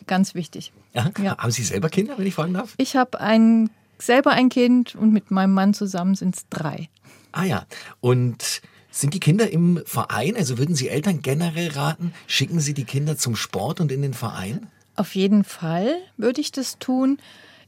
ganz 0.08 0.34
wichtig. 0.34 0.72
Ja. 0.92 1.10
Ja. 1.22 1.38
Haben 1.38 1.52
Sie 1.52 1.62
selber 1.62 1.88
Kinder, 1.88 2.18
wenn 2.18 2.26
ich 2.26 2.34
fragen 2.34 2.54
darf? 2.54 2.74
Ich 2.78 2.96
habe 2.96 3.20
ein, 3.20 3.70
selber 3.98 4.32
ein 4.32 4.48
Kind 4.48 4.96
und 4.96 5.12
mit 5.12 5.30
meinem 5.30 5.54
Mann 5.54 5.74
zusammen 5.74 6.16
sind 6.16 6.34
es 6.34 6.48
drei. 6.48 6.88
Ah 7.30 7.44
ja, 7.44 7.66
und 8.00 8.62
sind 8.90 9.14
die 9.14 9.20
Kinder 9.20 9.50
im 9.50 9.80
Verein? 9.84 10.36
Also 10.36 10.58
würden 10.58 10.74
Sie 10.74 10.88
Eltern 10.88 11.22
generell 11.22 11.68
raten, 11.68 12.12
schicken 12.26 12.58
Sie 12.58 12.74
die 12.74 12.84
Kinder 12.84 13.16
zum 13.16 13.36
Sport 13.36 13.80
und 13.80 13.92
in 13.92 14.02
den 14.02 14.14
Verein? 14.14 14.66
Auf 14.96 15.14
jeden 15.14 15.44
Fall 15.44 15.94
würde 16.16 16.40
ich 16.40 16.50
das 16.50 16.78
tun. 16.78 17.18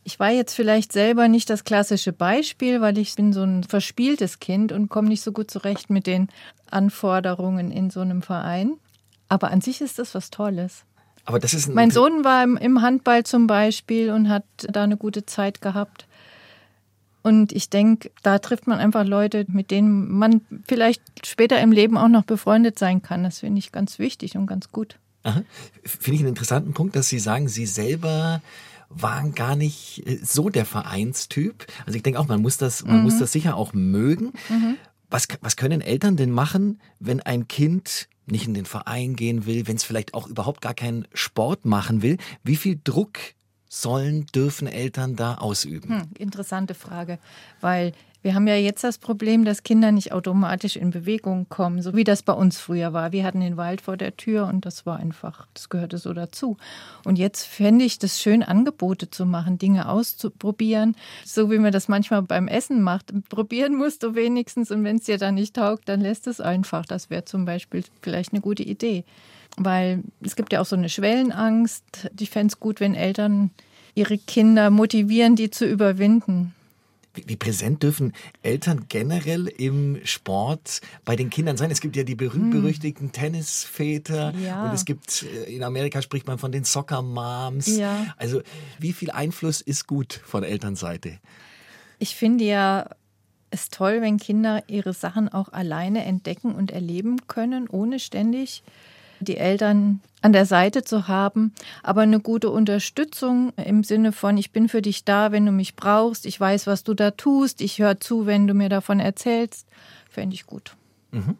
Ich 0.03 0.19
war 0.19 0.31
jetzt 0.31 0.55
vielleicht 0.55 0.93
selber 0.93 1.29
nicht 1.29 1.51
das 1.51 1.63
klassische 1.63 2.13
Beispiel, 2.13 2.81
weil 2.81 2.99
ich 2.99 3.15
bin 3.15 3.33
so 3.33 3.43
ein 3.43 3.63
verspieltes 3.65 4.41
Kind 4.41 4.73
und 4.73 4.89
komme 4.89 5.09
nicht 5.09 5.23
so 5.23 5.31
gut 5.31 5.51
zurecht 5.51 5.91
mit 5.91 6.07
den 6.07 6.29
Anforderungen 6.71 7.71
in 7.71 7.91
so 7.91 8.01
einem 8.01 8.23
Verein. 8.23 8.79
Aber 9.29 9.51
an 9.51 9.61
sich 9.61 9.81
ist 9.81 9.99
das 9.99 10.15
was 10.15 10.31
Tolles. 10.31 10.85
Aber 11.31 11.39
das 11.39 11.55
ist 11.55 11.73
mein 11.73 11.93
Sohn 11.93 12.25
war 12.25 12.43
im 12.43 12.83
Handball 12.83 13.23
zum 13.23 13.47
Beispiel 13.47 14.11
und 14.11 14.29
hat 14.29 14.43
da 14.59 14.83
eine 14.83 14.97
gute 14.97 15.27
Zeit 15.27 15.61
gehabt. 15.61 16.09
Und 17.23 17.53
ich 17.53 17.71
denke, 17.71 18.11
da 18.25 18.41
trifft 18.41 18.67
man 18.67 18.81
einfach 18.81 19.07
Leute, 19.07 19.45
mit 19.47 19.71
denen 19.71 20.11
man 20.11 20.41
vielleicht 20.67 21.03
später 21.25 21.61
im 21.61 21.71
Leben 21.71 21.97
auch 21.97 22.09
noch 22.09 22.25
befreundet 22.25 22.81
sein 22.81 23.01
kann. 23.01 23.23
Das 23.23 23.39
finde 23.39 23.61
ich 23.61 23.71
ganz 23.71 24.01
wichtig 24.01 24.37
und 24.37 24.47
ganz 24.47 24.73
gut. 24.73 24.99
Finde 25.85 26.15
ich 26.17 26.21
einen 26.21 26.31
interessanten 26.31 26.73
Punkt, 26.73 26.97
dass 26.97 27.09
Sie 27.09 27.21
sagen, 27.21 27.47
Sie 27.47 27.67
selber 27.67 28.43
waren 28.89 29.37
gar 29.37 29.55
nicht 29.55 30.03
äh, 30.05 30.19
so 30.21 30.49
der 30.51 30.67
Vereinstyp. 30.67 31.67
Also 31.87 31.97
ich 31.97 32.03
denke 32.03 32.19
auch, 32.19 32.27
man 32.27 32.43
muss 32.43 32.57
das, 32.57 32.85
man 32.85 32.99
mhm. 32.99 33.03
muss 33.05 33.19
das 33.19 33.31
sicher 33.31 33.57
auch 33.57 33.73
mögen. 33.73 34.33
Mhm. 34.49 34.77
Was, 35.09 35.29
was 35.41 35.57
können 35.57 35.81
Eltern 35.81 36.17
denn 36.17 36.33
machen, 36.33 36.81
wenn 36.99 37.21
ein 37.21 37.47
Kind 37.47 38.09
nicht 38.31 38.47
in 38.47 38.55
den 38.55 38.67
Verein 38.67 39.17
gehen 39.17 39.47
will, 39.47 39.67
wenn 39.67 39.77
es 39.77 39.85
vielleicht 39.85 40.15
auch 40.15 40.27
überhaupt 40.27 40.61
gar 40.61 40.75
keinen 40.75 41.07
Sport 41.15 41.65
machen 41.65 42.03
will? 42.03 42.17
Wie 42.43 42.57
viel 42.57 42.81
Druck 42.83 43.19
sollen, 43.69 44.27
dürfen 44.35 44.67
Eltern 44.67 45.17
da 45.17 45.37
ausüben? 45.37 46.01
Hm, 46.01 46.09
interessante 46.19 46.75
Frage, 46.75 47.19
weil 47.61 47.93
wir 48.23 48.35
haben 48.35 48.47
ja 48.47 48.55
jetzt 48.55 48.85
das 48.85 48.99
Problem, 48.99 49.47
dass 49.47 49.63
Kinder 49.63 49.93
nicht 49.93 50.13
automatisch 50.13 50.77
in 50.77 50.91
Bewegung 50.91 51.49
kommen, 51.49 51.81
so 51.81 51.95
wie 51.95 52.05
das 52.05 52.23
bei 52.23 52.35
uns 52.35 52.59
früher 52.59 52.93
war. 52.93 53.13
Wir 53.13 53.25
hatten 53.25 53.41
den 53.41 53.57
Wald 53.57 53.81
vor 53.81 53.97
der 53.97 54.17
Tür 54.17 54.47
und 54.47 54.67
das 54.67 54.85
war 54.85 54.99
einfach, 54.99 55.47
das 55.55 55.71
gehörte 55.71 55.97
so 55.97 56.13
dazu. 56.13 56.59
Und 57.05 57.19
jetzt 57.19 57.47
fände 57.47 57.85
ich 57.85 57.99
das 57.99 58.21
schön, 58.21 58.43
Angebote 58.43 59.11
zu 59.11 59.25
machen, 59.25 59.57
Dinge 59.57 59.89
auszuprobieren, 59.89 60.97
so 61.25 61.51
wie 61.51 61.59
man 61.59 61.73
das 61.73 61.89
manchmal 61.89 62.21
beim 62.21 62.47
Essen 62.47 62.83
macht. 62.83 63.13
Probieren 63.31 63.75
musst 63.75 64.03
du 64.03 64.15
wenigstens 64.15 64.71
und 64.71 64.85
wenn 64.85 64.97
es 64.97 65.05
dir 65.05 65.17
dann 65.17 65.37
nicht 65.37 65.57
taugt, 65.57 65.89
dann 65.89 66.03
lässt 66.03 66.27
es 66.27 66.43
einfach. 66.43 66.85
Das 66.85 67.09
wäre 67.09 67.25
zum 67.25 67.47
Beispiel 67.47 67.85
vielleicht 68.03 68.33
eine 68.33 68.43
gute 68.43 68.63
Idee. 68.63 69.05
Weil 69.57 70.05
es 70.21 70.37
gibt 70.37 70.53
ja 70.53 70.61
auch 70.61 70.67
so 70.67 70.77
eine 70.77 70.91
Schwellenangst. 70.91 72.11
Ich 72.19 72.31
fände 72.31 72.53
es 72.53 72.61
gut, 72.61 72.81
wenn 72.81 72.95
Eltern 72.95 73.51
ihre 73.95 74.19
Kinder 74.19 74.71
motivieren, 74.71 75.37
die 75.37 75.51
zu 75.51 75.67
überwinden. 75.67 76.55
Wie, 77.27 77.37
präsent 77.37 77.83
dürfen 77.83 78.13
Eltern 78.43 78.87
generell 78.89 79.47
im 79.47 80.01
Sport 80.05 80.81
bei 81.05 81.17
den 81.17 81.31
Kindern 81.31 81.57
sein? 81.57 81.71
Es 81.71 81.81
gibt 81.81 81.97
ja 81.97 82.03
die 82.03 82.15
berühmt-berüchtigten 82.15 83.07
hm. 83.07 83.13
Tennisväter 83.13 84.35
ja. 84.37 84.67
und 84.67 84.75
es 84.75 84.85
gibt, 84.85 85.23
äh, 85.23 85.55
in 85.55 85.63
Amerika 85.63 86.03
spricht 86.03 86.27
man 86.27 86.39
von 86.39 86.53
den 86.53 86.65
Soccer-Moms. 86.65 87.77
Ja. 87.77 88.15
Also 88.17 88.43
wie 88.79 88.93
viel 88.93 89.11
Einfluss 89.11 89.61
ist 89.61 89.87
gut 89.87 90.21
von 90.25 90.45
Elternseite? 90.45 91.19
Ich 91.99 92.15
finde 92.15 92.45
ja 92.45 92.89
es 93.51 93.69
toll, 93.69 94.01
wenn 94.01 94.17
Kinder 94.17 94.63
ihre 94.69 94.93
Sachen 94.93 95.29
auch 95.29 95.53
alleine 95.53 96.05
entdecken 96.05 96.55
und 96.55 96.71
erleben 96.71 97.27
können, 97.27 97.69
ohne 97.69 97.99
ständig 97.99 98.63
die 99.21 99.37
Eltern 99.37 100.01
an 100.23 100.33
der 100.33 100.47
Seite 100.47 100.85
zu 100.85 101.09
haben, 101.09 101.55
aber 101.83 102.03
eine 102.03 102.21
gute 102.21 102.51
Unterstützung 102.51 103.53
im 103.57 103.85
Sinne 103.85 104.13
von, 104.13 104.37
ich 104.37 104.51
bin 104.51 104.69
für 104.69 104.83
dich 104.83 105.05
da, 105.05 105.33
wenn 105.33 105.47
du 105.47 105.53
mich 105.53 105.77
brauchst, 105.77 106.27
ich 106.27 106.39
weiß, 106.39 106.67
was 106.67 106.85
du 106.85 106.95
da 106.95 107.11
tust, 107.11 107.61
ich 107.61 107.79
höre 107.79 108.01
zu, 108.01 108.27
wenn 108.27 108.47
du 108.47 108.55
mir 108.55 108.69
davon 108.69 109.01
erzählst, 109.01 109.67
fände 110.11 110.35
ich 110.35 110.47
gut. 110.47 110.77
Mhm. 111.13 111.37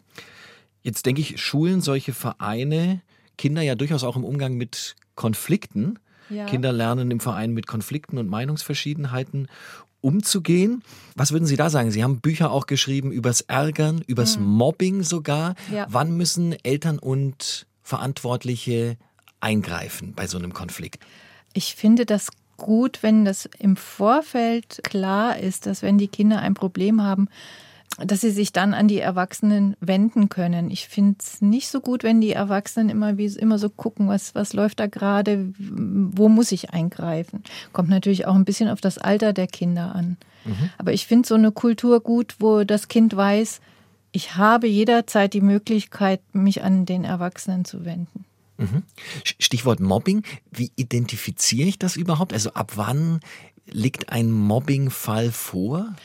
Jetzt 0.83 1.05
denke 1.05 1.21
ich, 1.21 1.39
schulen 1.39 1.81
solche 1.81 2.13
Vereine 2.13 3.01
Kinder 3.37 3.63
ja 3.63 3.73
durchaus 3.73 4.03
auch 4.03 4.15
im 4.15 4.23
Umgang 4.23 4.53
mit 4.53 4.95
Konflikten. 5.15 5.97
Ja. 6.29 6.45
Kinder 6.45 6.71
lernen 6.71 7.09
im 7.09 7.19
Verein 7.19 7.53
mit 7.53 7.65
Konflikten 7.65 8.19
und 8.19 8.29
Meinungsverschiedenheiten 8.29 9.47
umzugehen. 9.99 10.83
Was 11.15 11.31
würden 11.31 11.45
Sie 11.45 11.57
da 11.57 11.71
sagen? 11.71 11.89
Sie 11.89 12.03
haben 12.03 12.21
Bücher 12.21 12.51
auch 12.51 12.67
geschrieben 12.67 13.11
übers 13.11 13.41
Ärgern, 13.41 14.03
übers 14.05 14.37
mhm. 14.37 14.45
Mobbing 14.45 15.03
sogar. 15.03 15.55
Ja. 15.71 15.87
Wann 15.89 16.15
müssen 16.17 16.55
Eltern 16.63 16.99
und 16.99 17.65
Verantwortliche 17.83 18.97
eingreifen 19.39 20.13
bei 20.13 20.27
so 20.27 20.37
einem 20.37 20.53
Konflikt? 20.53 21.03
Ich 21.53 21.75
finde 21.75 22.05
das 22.05 22.29
gut, 22.57 23.01
wenn 23.01 23.25
das 23.25 23.49
im 23.57 23.75
Vorfeld 23.75 24.81
klar 24.83 25.37
ist, 25.37 25.65
dass 25.65 25.81
wenn 25.81 25.97
die 25.97 26.07
Kinder 26.07 26.39
ein 26.39 26.53
Problem 26.53 27.01
haben, 27.01 27.27
dass 27.97 28.21
sie 28.21 28.31
sich 28.31 28.53
dann 28.53 28.73
an 28.73 28.87
die 28.87 28.99
Erwachsenen 28.99 29.75
wenden 29.79 30.29
können. 30.29 30.71
Ich 30.71 30.87
finde 30.87 31.17
es 31.19 31.41
nicht 31.41 31.67
so 31.67 31.81
gut, 31.81 32.03
wenn 32.03 32.21
die 32.21 32.31
Erwachsenen 32.31 32.89
immer, 32.89 33.17
wie, 33.17 33.25
immer 33.25 33.57
so 33.57 33.69
gucken, 33.69 34.07
was, 34.07 34.33
was 34.33 34.53
läuft 34.53 34.79
da 34.79 34.87
gerade, 34.87 35.51
wo 35.57 36.29
muss 36.29 36.51
ich 36.51 36.69
eingreifen. 36.71 37.43
Kommt 37.73 37.89
natürlich 37.89 38.25
auch 38.27 38.35
ein 38.35 38.45
bisschen 38.45 38.69
auf 38.69 38.79
das 38.79 38.97
Alter 38.97 39.33
der 39.33 39.47
Kinder 39.47 39.93
an. 39.93 40.17
Mhm. 40.45 40.69
Aber 40.77 40.93
ich 40.93 41.05
finde 41.05 41.27
so 41.27 41.35
eine 41.35 41.51
Kultur 41.51 41.99
gut, 41.99 42.35
wo 42.39 42.63
das 42.63 42.87
Kind 42.87 43.15
weiß, 43.15 43.59
ich 44.11 44.35
habe 44.35 44.67
jederzeit 44.67 45.33
die 45.33 45.41
Möglichkeit, 45.41 46.21
mich 46.33 46.63
an 46.63 46.85
den 46.85 47.03
Erwachsenen 47.03 47.65
zu 47.65 47.85
wenden. 47.85 48.25
Mhm. 48.57 48.83
Stichwort 49.23 49.79
Mobbing. 49.79 50.23
Wie 50.51 50.71
identifiziere 50.75 51.67
ich 51.67 51.79
das 51.79 51.95
überhaupt? 51.95 52.33
Also 52.33 52.53
ab 52.53 52.73
wann 52.75 53.21
liegt 53.65 54.09
ein 54.11 54.31
Mobbingfall 54.31 55.31
vor? 55.31 55.95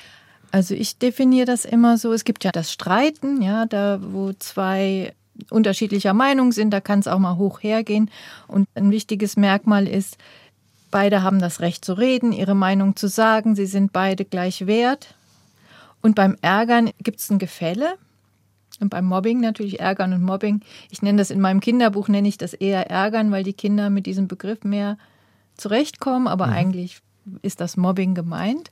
Also 0.53 0.75
ich 0.75 0.99
definiere 0.99 1.47
das 1.47 1.65
immer 1.65 1.99
so, 1.99 2.13
es 2.13 2.25
gibt 2.25 2.45
ja 2.45 2.53
das 2.53 2.73
Streiten, 2.73 3.43
ja, 3.43 3.67
da 3.67 3.99
wo 4.01 4.33
zwei 4.33 5.13
unterschiedlicher 5.51 6.15
Meinung 6.15 6.53
sind, 6.53 6.71
da 6.71 6.81
kann 6.81 7.01
es 7.01 7.09
auch 7.09 7.19
mal 7.19 7.37
hoch 7.37 7.63
hergehen. 7.63 8.11
Und 8.47 8.67
ein 8.75 8.91
wichtiges 8.91 9.37
Merkmal 9.37 9.87
ist, 9.87 10.17
beide 10.91 11.23
haben 11.23 11.41
das 11.41 11.61
Recht 11.61 11.85
zu 11.85 11.93
reden, 11.93 12.33
ihre 12.33 12.55
Meinung 12.55 12.97
zu 12.97 13.09
sagen, 13.09 13.55
sie 13.55 13.67
sind 13.67 13.93
beide 13.93 14.25
gleich 14.25 14.67
wert. 14.67 15.15
Und 16.07 16.15
beim 16.15 16.37
Ärgern 16.41 16.91
gibt 17.03 17.19
es 17.19 17.31
ein 17.31 17.41
Gefälle. 17.41 17.97
Und 18.79 18.91
beim 18.91 19.07
Mobbing 19.07 19.41
natürlich 19.41 19.81
Ärgern 19.81 20.13
und 20.13 20.23
Mobbing. 20.23 20.61
Ich 20.89 21.03
nenne 21.03 21.19
das 21.19 21.33
in 21.33 21.41
meinem 21.41 21.59
Kinderbuch, 21.59 22.07
nenne 22.07 22.29
ich 22.29 22.39
das 22.39 22.55
eher 22.55 22.89
Ärgern, 22.89 23.33
weil 23.33 23.43
die 23.43 23.55
Kinder 23.55 23.91
mit 23.91 24.07
diesem 24.07 24.29
Begriff 24.29 24.63
mehr 24.63 24.99
zurechtkommen, 25.57 26.29
aber 26.29 26.47
mhm. 26.47 26.53
eigentlich 26.53 27.01
ist 27.43 27.61
das 27.61 27.77
Mobbing 27.77 28.15
gemeint. 28.15 28.71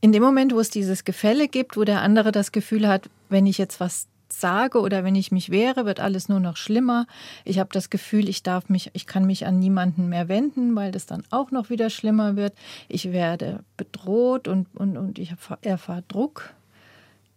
In 0.00 0.10
dem 0.10 0.20
Moment, 0.20 0.52
wo 0.52 0.58
es 0.58 0.68
dieses 0.68 1.04
Gefälle 1.04 1.46
gibt, 1.46 1.76
wo 1.76 1.84
der 1.84 2.02
andere 2.02 2.32
das 2.32 2.50
Gefühl 2.50 2.88
hat, 2.88 3.08
wenn 3.28 3.46
ich 3.46 3.56
jetzt 3.56 3.78
was 3.78 4.08
sage 4.28 4.80
oder 4.80 5.04
wenn 5.04 5.14
ich 5.14 5.30
mich 5.30 5.50
wehre, 5.50 5.86
wird 5.86 6.00
alles 6.00 6.28
nur 6.28 6.40
noch 6.40 6.56
schlimmer. 6.56 7.06
Ich 7.44 7.60
habe 7.60 7.70
das 7.72 7.88
Gefühl, 7.88 8.28
ich 8.28 8.42
darf 8.42 8.68
mich, 8.68 8.90
ich 8.94 9.06
kann 9.06 9.26
mich 9.26 9.46
an 9.46 9.60
niemanden 9.60 10.08
mehr 10.08 10.26
wenden, 10.26 10.74
weil 10.74 10.90
das 10.90 11.06
dann 11.06 11.22
auch 11.30 11.52
noch 11.52 11.70
wieder 11.70 11.88
schlimmer 11.88 12.34
wird. 12.34 12.52
Ich 12.88 13.12
werde 13.12 13.60
bedroht 13.76 14.48
und, 14.48 14.66
und, 14.74 14.96
und 14.96 15.20
ich 15.20 15.32
erfahre 15.62 16.02
Druck 16.08 16.52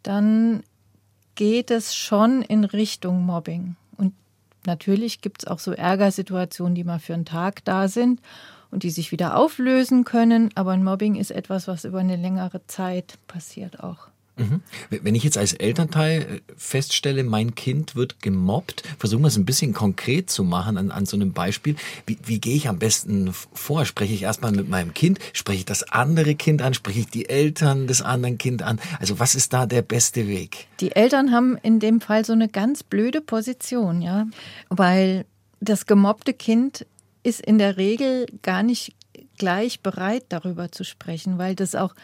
dann 0.07 0.63
geht 1.35 1.69
es 1.69 1.95
schon 1.95 2.41
in 2.41 2.63
Richtung 2.63 3.25
Mobbing. 3.25 3.75
Und 3.97 4.13
natürlich 4.65 5.21
gibt 5.21 5.43
es 5.43 5.47
auch 5.47 5.59
so 5.59 5.71
Ärgersituationen, 5.73 6.75
die 6.75 6.83
mal 6.83 6.99
für 6.99 7.13
einen 7.13 7.25
Tag 7.25 7.63
da 7.65 7.87
sind 7.87 8.21
und 8.71 8.83
die 8.83 8.89
sich 8.89 9.11
wieder 9.11 9.35
auflösen 9.37 10.05
können. 10.05 10.49
Aber 10.55 10.71
ein 10.71 10.83
Mobbing 10.83 11.15
ist 11.15 11.31
etwas, 11.31 11.67
was 11.67 11.83
über 11.83 11.99
eine 11.99 12.15
längere 12.15 12.65
Zeit 12.67 13.19
passiert 13.27 13.83
auch. 13.83 14.07
Mhm. 14.37 14.61
Wenn 14.89 15.15
ich 15.15 15.23
jetzt 15.23 15.37
als 15.37 15.53
Elternteil 15.53 16.21
äh, 16.21 16.53
feststelle, 16.55 17.23
mein 17.23 17.55
Kind 17.55 17.95
wird 17.95 18.21
gemobbt, 18.21 18.83
versuchen 18.99 19.23
wir 19.23 19.27
es 19.27 19.37
ein 19.37 19.45
bisschen 19.45 19.73
konkret 19.73 20.29
zu 20.29 20.43
machen 20.43 20.77
an, 20.77 20.91
an 20.91 21.05
so 21.05 21.17
einem 21.17 21.33
Beispiel. 21.33 21.75
Wie, 22.05 22.17
wie 22.23 22.39
gehe 22.39 22.55
ich 22.55 22.69
am 22.69 22.79
besten 22.79 23.33
vor? 23.33 23.85
Spreche 23.85 24.13
ich 24.13 24.23
erstmal 24.23 24.51
mit 24.51 24.69
meinem 24.69 24.93
Kind? 24.93 25.19
Spreche 25.33 25.59
ich 25.59 25.65
das 25.65 25.83
andere 25.83 26.35
Kind 26.35 26.61
an? 26.61 26.73
Spreche 26.73 26.99
ich 26.99 27.07
die 27.07 27.29
Eltern 27.29 27.87
des 27.87 28.01
anderen 28.01 28.37
Kind 28.37 28.61
an? 28.61 28.79
Also 28.99 29.19
was 29.19 29.35
ist 29.35 29.53
da 29.53 29.65
der 29.65 29.81
beste 29.81 30.27
Weg? 30.27 30.67
Die 30.79 30.95
Eltern 30.95 31.31
haben 31.31 31.57
in 31.63 31.79
dem 31.79 31.99
Fall 31.99 32.23
so 32.23 32.33
eine 32.33 32.47
ganz 32.47 32.83
blöde 32.83 33.21
Position, 33.21 34.01
ja, 34.01 34.27
weil 34.69 35.25
das 35.59 35.87
gemobbte 35.87 36.33
Kind 36.33 36.85
ist 37.23 37.41
in 37.41 37.57
der 37.57 37.77
Regel 37.77 38.27
gar 38.43 38.61
nicht 38.63 38.93
gleich 39.37 39.81
bereit, 39.81 40.25
darüber 40.29 40.71
zu 40.71 40.83
sprechen, 40.83 41.37
weil 41.37 41.55
das 41.55 41.75
auch 41.75 41.95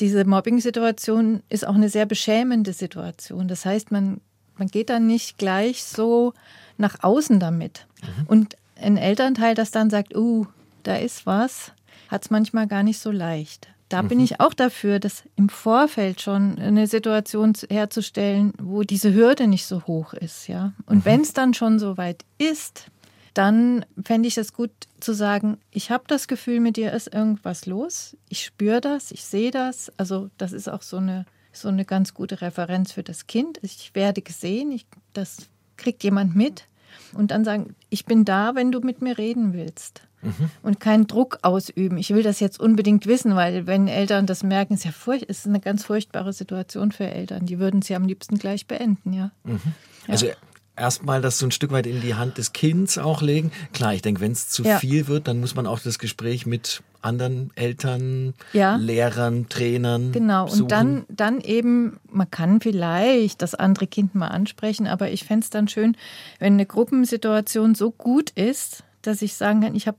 diese 0.00 0.24
Mobbing-Situation 0.24 1.42
ist 1.48 1.66
auch 1.66 1.74
eine 1.74 1.88
sehr 1.88 2.06
beschämende 2.06 2.72
Situation. 2.72 3.48
Das 3.48 3.64
heißt, 3.64 3.90
man, 3.90 4.20
man 4.56 4.68
geht 4.68 4.90
dann 4.90 5.06
nicht 5.06 5.38
gleich 5.38 5.84
so 5.84 6.32
nach 6.78 7.02
außen 7.02 7.38
damit. 7.38 7.86
Mhm. 8.02 8.26
Und 8.26 8.56
ein 8.80 8.96
Elternteil, 8.96 9.54
das 9.54 9.70
dann 9.70 9.90
sagt, 9.90 10.16
uh, 10.16 10.46
da 10.82 10.96
ist 10.96 11.26
was, 11.26 11.72
hat 12.08 12.24
es 12.24 12.30
manchmal 12.30 12.66
gar 12.66 12.82
nicht 12.82 12.98
so 12.98 13.10
leicht. 13.10 13.68
da 13.90 14.02
bin 14.02 14.20
ich 14.20 14.40
auch 14.40 14.54
dafür, 14.54 15.00
das 15.00 15.24
im 15.34 15.48
Vorfeld 15.48 16.20
schon 16.20 16.58
eine 16.60 16.86
Situation 16.86 17.54
herzustellen, 17.68 18.52
wo 18.62 18.82
diese 18.84 19.12
Hürde 19.12 19.48
nicht 19.48 19.66
so 19.66 19.82
hoch 19.86 20.14
ist, 20.14 20.46
ja. 20.46 20.72
Und 20.86 20.98
mhm. 20.98 21.04
wenn 21.04 21.20
es 21.22 21.32
dann 21.32 21.54
schon 21.54 21.80
so 21.80 21.96
weit 21.98 22.24
ist, 22.38 22.86
dann 23.34 23.84
fände 24.04 24.28
ich 24.28 24.36
es 24.38 24.52
gut 24.52 24.70
zu 24.98 25.12
sagen, 25.14 25.58
ich 25.70 25.90
habe 25.90 26.04
das 26.06 26.28
Gefühl, 26.28 26.60
mit 26.60 26.76
dir 26.76 26.92
ist 26.92 27.12
irgendwas 27.12 27.66
los. 27.66 28.16
Ich 28.28 28.44
spüre 28.44 28.80
das, 28.80 29.10
ich 29.12 29.24
sehe 29.24 29.50
das. 29.50 29.92
Also 29.96 30.30
das 30.38 30.52
ist 30.52 30.68
auch 30.68 30.82
so 30.82 30.96
eine, 30.96 31.26
so 31.52 31.68
eine 31.68 31.84
ganz 31.84 32.14
gute 32.14 32.40
Referenz 32.40 32.92
für 32.92 33.02
das 33.02 33.26
Kind. 33.26 33.58
Ich 33.62 33.94
werde 33.94 34.22
gesehen, 34.22 34.72
ich, 34.72 34.86
das 35.12 35.48
kriegt 35.76 36.02
jemand 36.02 36.34
mit. 36.34 36.64
Und 37.12 37.30
dann 37.30 37.44
sagen, 37.44 37.76
ich 37.88 38.04
bin 38.04 38.24
da, 38.24 38.54
wenn 38.54 38.72
du 38.72 38.80
mit 38.80 39.00
mir 39.00 39.16
reden 39.16 39.52
willst. 39.52 40.02
Mhm. 40.22 40.50
Und 40.62 40.80
keinen 40.80 41.06
Druck 41.06 41.38
ausüben. 41.42 41.96
Ich 41.96 42.10
will 42.10 42.22
das 42.22 42.40
jetzt 42.40 42.60
unbedingt 42.60 43.06
wissen, 43.06 43.36
weil 43.36 43.66
wenn 43.66 43.88
Eltern 43.88 44.26
das 44.26 44.42
merken, 44.42 44.74
ist 44.74 44.84
ja 44.84 44.90
furcht, 44.90 45.22
ist 45.22 45.46
eine 45.46 45.60
ganz 45.60 45.84
furchtbare 45.84 46.32
Situation 46.32 46.92
für 46.92 47.06
Eltern. 47.06 47.46
Die 47.46 47.58
würden 47.58 47.80
sie 47.80 47.94
am 47.94 48.04
liebsten 48.04 48.38
gleich 48.38 48.66
beenden, 48.66 49.12
ja. 49.12 49.30
Mhm. 49.44 49.60
Also 50.08 50.26
ja 50.26 50.34
erstmal 50.80 51.20
das 51.20 51.38
so 51.38 51.46
ein 51.46 51.52
Stück 51.52 51.70
weit 51.70 51.86
in 51.86 52.00
die 52.00 52.14
Hand 52.14 52.38
des 52.38 52.52
Kindes 52.52 52.98
auch 52.98 53.22
legen. 53.22 53.52
Klar, 53.72 53.94
ich 53.94 54.02
denke, 54.02 54.20
wenn 54.20 54.32
es 54.32 54.48
zu 54.48 54.64
ja. 54.64 54.78
viel 54.78 55.06
wird, 55.06 55.28
dann 55.28 55.38
muss 55.38 55.54
man 55.54 55.66
auch 55.66 55.78
das 55.78 55.98
Gespräch 55.98 56.46
mit 56.46 56.82
anderen 57.02 57.50
Eltern, 57.54 58.34
ja. 58.52 58.76
Lehrern, 58.76 59.48
Trainern. 59.48 60.12
Genau, 60.12 60.46
suchen. 60.46 60.62
und 60.62 60.72
dann, 60.72 61.04
dann 61.08 61.40
eben, 61.40 62.00
man 62.10 62.30
kann 62.30 62.60
vielleicht 62.60 63.42
das 63.42 63.54
andere 63.54 63.86
Kind 63.86 64.14
mal 64.14 64.28
ansprechen, 64.28 64.86
aber 64.86 65.10
ich 65.10 65.24
fände 65.24 65.44
es 65.44 65.50
dann 65.50 65.68
schön, 65.68 65.96
wenn 66.38 66.54
eine 66.54 66.66
Gruppensituation 66.66 67.74
so 67.74 67.90
gut 67.90 68.30
ist, 68.30 68.82
dass 69.02 69.22
ich 69.22 69.34
sagen 69.34 69.60
kann, 69.60 69.74
ich 69.74 69.86
habe 69.86 69.98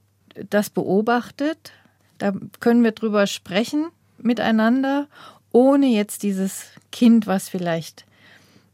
das 0.49 0.69
beobachtet, 0.69 1.71
da 2.17 2.33
können 2.59 2.83
wir 2.83 2.91
drüber 2.91 3.25
sprechen 3.27 3.87
miteinander, 4.19 5.07
ohne 5.51 5.87
jetzt 5.87 6.23
dieses 6.23 6.65
Kind, 6.91 7.27
was 7.27 7.49
vielleicht 7.49 8.05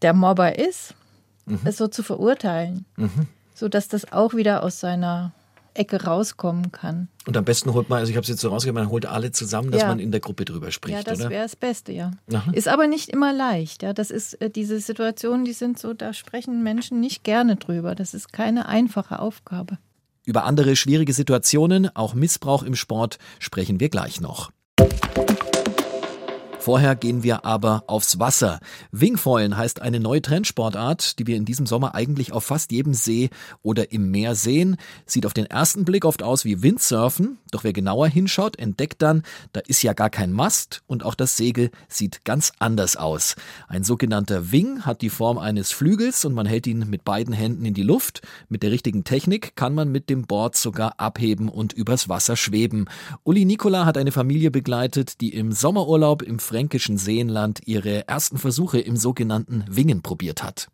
der 0.01 0.13
Mobber 0.13 0.59
ist, 0.59 0.93
mhm. 1.47 1.61
es 1.65 1.77
so 1.77 1.87
zu 1.87 2.03
verurteilen, 2.03 2.85
mhm. 2.95 3.27
sodass 3.55 3.87
das 3.87 4.11
auch 4.11 4.33
wieder 4.33 4.63
aus 4.63 4.79
seiner 4.79 5.33
Ecke 5.77 6.03
rauskommen 6.03 6.71
kann. 6.71 7.07
Und 7.25 7.37
am 7.37 7.45
besten 7.45 7.73
holt 7.73 7.89
man, 7.89 7.99
also 7.99 8.09
ich 8.09 8.15
habe 8.15 8.23
es 8.23 8.29
jetzt 8.29 8.41
so 8.41 8.49
rausgegeben, 8.49 8.81
man 8.81 8.91
holt 8.91 9.05
alle 9.05 9.31
zusammen, 9.31 9.71
dass 9.71 9.81
ja. 9.81 9.87
man 9.87 9.99
in 9.99 10.11
der 10.11 10.19
Gruppe 10.19 10.45
drüber 10.45 10.71
spricht. 10.71 10.97
Ja, 10.97 11.03
das 11.03 11.19
wäre 11.19 11.43
das 11.43 11.55
Beste, 11.55 11.91
ja. 11.91 12.11
Aha. 12.33 12.51
Ist 12.51 12.67
aber 12.67 12.87
nicht 12.87 13.09
immer 13.09 13.33
leicht. 13.33 13.83
Ja, 13.83 13.93
das 13.93 14.11
ist 14.11 14.41
äh, 14.41 14.49
diese 14.49 14.79
Situationen, 14.79 15.45
die 15.45 15.53
sind 15.53 15.79
so, 15.79 15.93
da 15.93 16.13
sprechen 16.13 16.63
Menschen 16.63 16.99
nicht 16.99 17.23
gerne 17.23 17.55
drüber. 17.55 17.95
Das 17.95 18.13
ist 18.13 18.33
keine 18.33 18.67
einfache 18.67 19.19
Aufgabe. 19.19 19.77
Über 20.25 20.43
andere 20.43 20.75
schwierige 20.75 21.13
Situationen, 21.13 21.95
auch 21.95 22.13
Missbrauch 22.13 22.63
im 22.63 22.75
Sport, 22.75 23.17
sprechen 23.39 23.79
wir 23.79 23.89
gleich 23.89 24.19
noch. 24.19 24.51
Vorher 26.67 26.97
gehen 26.97 27.23
wir 27.23 27.45
aber 27.45 27.85
aufs 27.87 28.19
Wasser. 28.19 28.59
Wingfoilen 28.91 29.55
heißt 29.55 29.81
eine 29.81 30.01
neue 30.01 30.21
Trendsportart, 30.21 31.17
die 31.17 31.25
wir 31.25 31.37
in 31.37 31.45
diesem 31.45 31.65
Sommer 31.65 31.95
eigentlich 31.95 32.33
auf 32.33 32.43
fast 32.43 32.73
jedem 32.73 32.93
See 32.93 33.29
oder 33.63 33.93
im 33.93 34.11
Meer 34.11 34.35
sehen. 34.35 34.75
Sieht 35.05 35.25
auf 35.25 35.33
den 35.33 35.45
ersten 35.45 35.85
Blick 35.85 36.03
oft 36.03 36.21
aus 36.21 36.43
wie 36.43 36.61
Windsurfen, 36.63 37.37
doch 37.51 37.63
wer 37.63 37.71
genauer 37.71 38.09
hinschaut, 38.09 38.59
entdeckt 38.59 39.01
dann, 39.01 39.23
da 39.53 39.61
ist 39.61 39.81
ja 39.81 39.93
gar 39.93 40.09
kein 40.09 40.33
Mast 40.33 40.83
und 40.87 41.05
auch 41.05 41.15
das 41.15 41.37
Segel 41.37 41.71
sieht 41.87 42.25
ganz 42.25 42.51
anders 42.59 42.97
aus. 42.97 43.37
Ein 43.69 43.85
sogenannter 43.85 44.51
Wing 44.51 44.81
hat 44.81 45.01
die 45.01 45.09
Form 45.09 45.37
eines 45.37 45.71
Flügels 45.71 46.25
und 46.25 46.33
man 46.33 46.47
hält 46.47 46.67
ihn 46.67 46.89
mit 46.89 47.05
beiden 47.05 47.33
Händen 47.33 47.63
in 47.63 47.75
die 47.75 47.83
Luft. 47.83 48.27
Mit 48.49 48.61
der 48.63 48.71
richtigen 48.71 49.05
Technik 49.05 49.55
kann 49.55 49.73
man 49.73 49.89
mit 49.89 50.09
dem 50.09 50.23
Board 50.23 50.57
sogar 50.57 50.99
abheben 50.99 51.47
und 51.47 51.71
übers 51.71 52.09
Wasser 52.09 52.35
schweben. 52.35 52.89
Uli 53.23 53.45
Nikola 53.45 53.85
hat 53.85 53.97
eine 53.97 54.11
Familie 54.11 54.51
begleitet, 54.51 55.21
die 55.21 55.33
im 55.33 55.53
Sommerurlaub 55.53 56.21
im 56.21 56.39
fränkischen 56.57 56.97
Seenland 56.97 57.59
ihre 57.65 58.07
ersten 58.07 58.39
Versuche 58.39 58.79
im 58.79 58.97
sogenannten 58.97 59.63
Wingen 59.69 60.01
probiert 60.01 60.41
hat. 60.41 60.69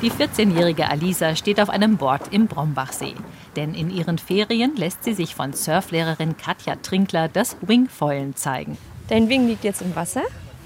Die 0.00 0.10
14-jährige 0.10 0.88
Alisa 0.88 1.36
steht 1.36 1.60
auf 1.60 1.68
einem 1.68 1.98
Board 1.98 2.32
im 2.32 2.46
Brombachsee. 2.46 3.12
Denn 3.54 3.74
in 3.74 3.90
ihren 3.90 4.16
Ferien 4.16 4.76
lässt 4.76 5.04
sie 5.04 5.12
sich 5.12 5.34
von 5.34 5.52
Surflehrerin 5.52 6.38
Katja 6.38 6.76
Trinkler 6.76 7.28
das 7.28 7.58
Wingfoilen 7.60 8.34
zeigen. 8.34 8.78
Dein 9.08 9.28
Wing 9.28 9.46
liegt 9.46 9.62
jetzt 9.62 9.82
im 9.82 9.94
Wasser. 9.94 10.22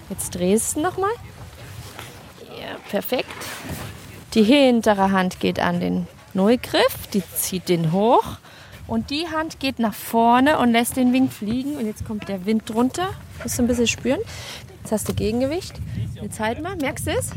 Jetzt 0.09 0.37
drehst 0.37 0.77
du 0.77 0.83
nochmal. 0.83 1.11
Ja, 2.61 2.77
perfekt. 2.89 3.27
Die 4.35 4.45
hintere 4.45 5.11
Hand 5.11 5.41
geht 5.41 5.59
an 5.59 5.81
den 5.81 6.07
Neugriff, 6.33 7.09
die 7.13 7.25
zieht 7.35 7.69
den 7.69 7.91
hoch. 7.91 8.39
Und 8.87 9.11
die 9.11 9.27
Hand 9.29 9.59
geht 9.59 9.79
nach 9.79 9.95
vorne 9.95 10.59
und 10.59 10.73
lässt 10.73 10.97
den 10.97 11.13
Wing 11.13 11.29
fliegen. 11.29 11.77
Und 11.77 11.87
jetzt 11.87 12.05
kommt 12.05 12.29
der 12.29 12.47
Wind 12.47 12.69
drunter. 12.69 13.09
Musst 13.43 13.59
du 13.59 13.63
ein 13.63 13.69
bisschen 13.69 13.87
spüren. 13.87 14.21
Jetzt 14.83 14.93
hast 14.93 15.09
du 15.09 15.15
Gegengewicht. 15.15 15.75
Jetzt 16.21 16.39
halt 16.39 16.63
mal. 16.63 16.77
Merkst 16.77 17.07
du 17.09 17.11
es? 17.11 17.31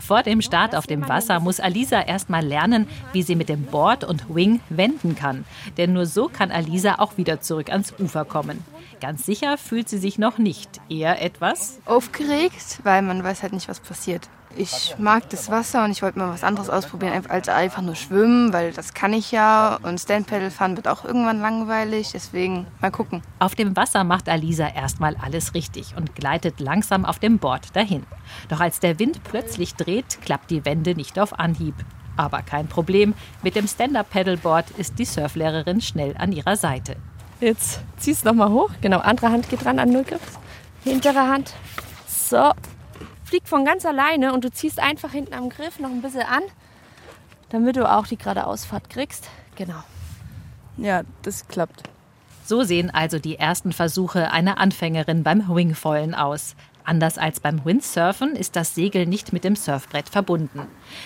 Vor 0.00 0.22
dem 0.22 0.40
Start 0.40 0.74
auf 0.74 0.86
dem 0.86 1.06
Wasser 1.08 1.38
muss 1.38 1.60
Alisa 1.60 2.00
erstmal 2.00 2.44
lernen, 2.44 2.88
wie 3.12 3.22
sie 3.22 3.36
mit 3.36 3.48
dem 3.48 3.64
Board 3.64 4.04
und 4.04 4.34
Wing 4.34 4.60
wenden 4.70 5.14
kann. 5.16 5.44
Denn 5.76 5.92
nur 5.92 6.06
so 6.06 6.28
kann 6.28 6.50
Alisa 6.50 6.96
auch 6.98 7.16
wieder 7.18 7.40
zurück 7.40 7.70
ans 7.70 7.92
Ufer 7.98 8.24
kommen. 8.24 8.64
Ganz 9.00 9.26
sicher 9.26 9.58
fühlt 9.58 9.88
sie 9.88 9.98
sich 9.98 10.18
noch 10.18 10.38
nicht. 10.38 10.80
Eher 10.88 11.22
etwas 11.22 11.78
aufgeregt, 11.84 12.80
weil 12.84 13.02
man 13.02 13.22
weiß 13.22 13.42
halt 13.42 13.52
nicht, 13.52 13.68
was 13.68 13.80
passiert. 13.80 14.28
Ich 14.56 14.96
mag 14.98 15.28
das 15.30 15.50
Wasser 15.50 15.84
und 15.84 15.92
ich 15.92 16.02
wollte 16.02 16.18
mal 16.18 16.32
was 16.32 16.42
anderes 16.42 16.68
ausprobieren 16.68 17.24
als 17.28 17.48
einfach 17.48 17.82
nur 17.82 17.94
schwimmen, 17.94 18.52
weil 18.52 18.72
das 18.72 18.94
kann 18.94 19.12
ich 19.12 19.30
ja. 19.30 19.78
Und 19.82 20.00
Stand-Paddle 20.00 20.50
fahren 20.50 20.76
wird 20.76 20.88
auch 20.88 21.04
irgendwann 21.04 21.40
langweilig, 21.40 22.10
deswegen 22.12 22.66
mal 22.80 22.90
gucken. 22.90 23.22
Auf 23.38 23.54
dem 23.54 23.76
Wasser 23.76 24.04
macht 24.04 24.28
Alisa 24.28 24.68
erstmal 24.68 25.16
alles 25.16 25.54
richtig 25.54 25.94
und 25.96 26.14
gleitet 26.14 26.60
langsam 26.60 27.04
auf 27.04 27.18
dem 27.18 27.38
Board 27.38 27.76
dahin. 27.76 28.04
Doch 28.48 28.60
als 28.60 28.80
der 28.80 28.98
Wind 28.98 29.22
plötzlich 29.22 29.74
dreht, 29.74 30.20
klappt 30.22 30.50
die 30.50 30.64
Wende 30.64 30.94
nicht 30.94 31.18
auf 31.18 31.38
Anhieb. 31.38 31.74
Aber 32.16 32.42
kein 32.42 32.66
Problem, 32.66 33.14
mit 33.42 33.54
dem 33.54 33.68
Stand-Up-Paddleboard 33.68 34.70
ist 34.72 34.98
die 34.98 35.04
Surflehrerin 35.04 35.80
schnell 35.80 36.16
an 36.18 36.32
ihrer 36.32 36.56
Seite. 36.56 36.96
Jetzt 37.40 37.80
ziehst 37.96 38.24
du 38.24 38.30
nochmal 38.30 38.50
hoch. 38.50 38.70
Genau, 38.80 38.98
andere 38.98 39.30
Hand 39.30 39.48
geht 39.48 39.64
ran 39.64 39.78
an 39.78 39.90
Nullgriff. 39.90 40.38
Hintere 40.82 41.28
Hand. 41.28 41.54
So, 42.08 42.52
fliegt 43.28 43.48
von 43.48 43.64
ganz 43.64 43.84
alleine 43.84 44.32
und 44.32 44.42
du 44.42 44.50
ziehst 44.50 44.80
einfach 44.80 45.12
hinten 45.12 45.34
am 45.34 45.50
Griff 45.50 45.78
noch 45.78 45.90
ein 45.90 46.00
bisschen 46.00 46.22
an, 46.22 46.42
damit 47.50 47.76
du 47.76 47.90
auch 47.90 48.06
die 48.06 48.16
gerade 48.16 48.46
Ausfahrt 48.46 48.88
kriegst. 48.88 49.28
Genau. 49.56 49.82
Ja, 50.78 51.02
das 51.22 51.46
klappt. 51.46 51.82
So 52.46 52.62
sehen 52.62 52.90
also 52.90 53.18
die 53.18 53.38
ersten 53.38 53.72
Versuche 53.72 54.30
einer 54.32 54.58
Anfängerin 54.58 55.22
beim 55.22 55.46
Wingfoilen 55.46 56.14
aus. 56.14 56.56
Anders 56.84 57.18
als 57.18 57.40
beim 57.40 57.62
Windsurfen 57.66 58.34
ist 58.34 58.56
das 58.56 58.74
Segel 58.74 59.04
nicht 59.04 59.34
mit 59.34 59.44
dem 59.44 59.56
Surfbrett 59.56 60.08
verbunden. 60.08 60.62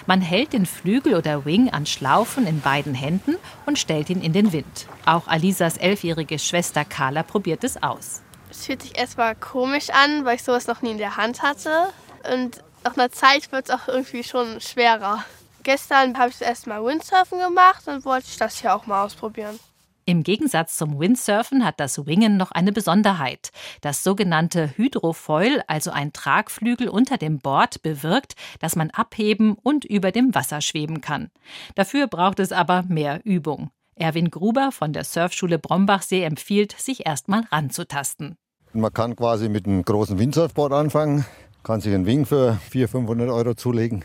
Man 0.07 0.21
hält 0.21 0.53
den 0.53 0.65
Flügel 0.65 1.17
oder 1.17 1.45
Wing 1.45 1.71
an 1.71 1.87
Schlaufen 1.87 2.47
in 2.47 2.61
beiden 2.61 2.95
Händen 2.95 3.35
und 3.67 3.81
stellt 3.81 4.09
ihn 4.09 4.23
in 4.23 4.33
den 4.33 4.53
Wind. 4.53 4.87
Auch 5.07 5.27
Alisas 5.27 5.79
elfjährige 5.79 6.39
Schwester 6.39 6.85
Carla 6.85 7.25
probiert 7.25 7.65
es 7.65 7.83
aus. 7.83 8.23
Es 8.49 8.67
fühlt 8.67 8.83
sich 8.83 8.97
erstmal 8.97 9.35
komisch 9.35 9.91
an, 9.91 10.25
weil 10.25 10.37
ich 10.37 10.45
sowas 10.45 10.69
noch 10.69 10.83
nie 10.83 10.93
in 10.93 10.99
der 10.99 11.17
Hand 11.17 11.43
hatte. 11.43 11.89
Und 12.31 12.63
nach 12.85 12.97
einer 12.97 13.11
Zeit 13.11 13.51
wird 13.53 13.69
es 13.69 13.75
auch 13.75 13.89
irgendwie 13.89 14.25
schon 14.25 14.61
schwerer. 14.61 15.25
Gestern 15.63 16.19
habe 16.19 16.31
ich 16.31 16.41
erstmal 16.41 16.85
Windsurfen 16.85 17.39
gemacht 17.39 17.87
und 17.87 18.05
wollte 18.05 18.27
ich 18.29 18.37
das 18.37 18.61
hier 18.61 18.75
auch 18.75 18.87
mal 18.87 19.05
ausprobieren. 19.05 19.59
Im 20.05 20.25
Gegensatz 20.25 20.77
zum 20.77 20.99
Windsurfen 20.99 21.65
hat 21.65 21.79
das 21.79 22.07
Wingen 22.07 22.37
noch 22.37 22.51
eine 22.51 22.73
Besonderheit. 22.73 23.51
Das 23.83 24.03
sogenannte 24.03 24.77
Hydrofoil, 24.77 25.63
also 25.69 25.93
ein 25.93 26.13
Tragflügel 26.13 26.89
unter 26.89 27.19
dem 27.19 27.39
Board, 27.39 27.83
bewirkt, 27.83 28.35
dass 28.59 28.75
man 28.75 28.91
abheben 28.91 29.57
und 29.63 29.85
über 29.85 30.11
dem 30.11 30.35
Wasser 30.35 30.61
schweben 30.61 31.01
kann. 31.01 31.31
Dafür 31.77 32.09
braucht 32.09 32.41
es 32.41 32.51
aber 32.51 32.83
mehr 32.83 33.21
Übung. 33.23 33.71
Erwin 33.95 34.31
Gruber 34.31 34.73
von 34.73 34.93
der 34.93 35.05
Surfschule 35.05 35.61
Brombachsee 35.61 36.25
empfiehlt, 36.25 36.73
sich 36.73 37.07
erstmal 37.07 37.43
ranzutasten. 37.53 38.37
Man 38.73 38.93
kann 38.93 39.15
quasi 39.15 39.49
mit 39.49 39.67
einem 39.67 39.85
großen 39.85 40.19
Windsurfboard 40.19 40.73
anfangen 40.73 41.25
kann 41.63 41.81
sich 41.81 41.95
einen 41.95 42.07
Wing 42.07 42.27
für 42.27 42.59
400, 42.71 42.91
500 42.91 43.29
Euro 43.31 43.55
zulegen 43.55 44.05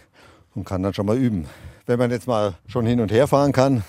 und 0.56 0.66
kann 0.66 0.84
dann 0.84 0.94
schon 0.94 1.06
mal 1.06 1.18
üben. 1.18 1.48
Wenn 1.86 2.00
man 2.00 2.12
jetzt 2.12 2.28
mal 2.28 2.56
schon 2.68 2.86
hin 2.86 3.00
und 3.00 3.12
her 3.12 3.28
fahren 3.28 3.52
kann, 3.52 3.84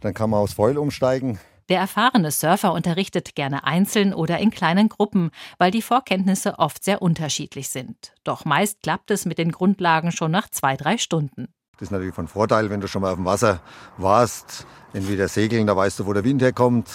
dann 0.00 0.14
kann 0.14 0.30
man 0.30 0.40
aufs 0.40 0.54
Foil 0.54 0.78
umsteigen. 0.78 1.38
Der 1.68 1.78
erfahrene 1.78 2.32
Surfer 2.32 2.72
unterrichtet 2.72 3.36
gerne 3.36 3.64
einzeln 3.64 4.12
oder 4.12 4.38
in 4.38 4.50
kleinen 4.50 4.88
Gruppen, 4.88 5.30
weil 5.58 5.70
die 5.70 5.82
Vorkenntnisse 5.82 6.58
oft 6.58 6.82
sehr 6.82 7.00
unterschiedlich 7.00 7.68
sind. 7.68 8.12
Doch 8.24 8.44
meist 8.44 8.82
klappt 8.82 9.10
es 9.12 9.24
mit 9.24 9.38
den 9.38 9.52
Grundlagen 9.52 10.10
schon 10.10 10.32
nach 10.32 10.48
zwei, 10.48 10.76
drei 10.76 10.98
Stunden. 10.98 11.46
Das 11.74 11.82
ist 11.86 11.92
natürlich 11.92 12.14
von 12.14 12.28
Vorteil, 12.28 12.70
wenn 12.70 12.80
du 12.80 12.88
schon 12.88 13.02
mal 13.02 13.10
auf 13.10 13.16
dem 13.16 13.24
Wasser 13.24 13.60
warst. 13.96 14.66
Entweder 14.92 15.28
segeln, 15.28 15.66
da 15.66 15.76
weißt 15.76 16.00
du, 16.00 16.06
wo 16.06 16.12
der 16.12 16.24
Wind 16.24 16.42
herkommt. 16.42 16.88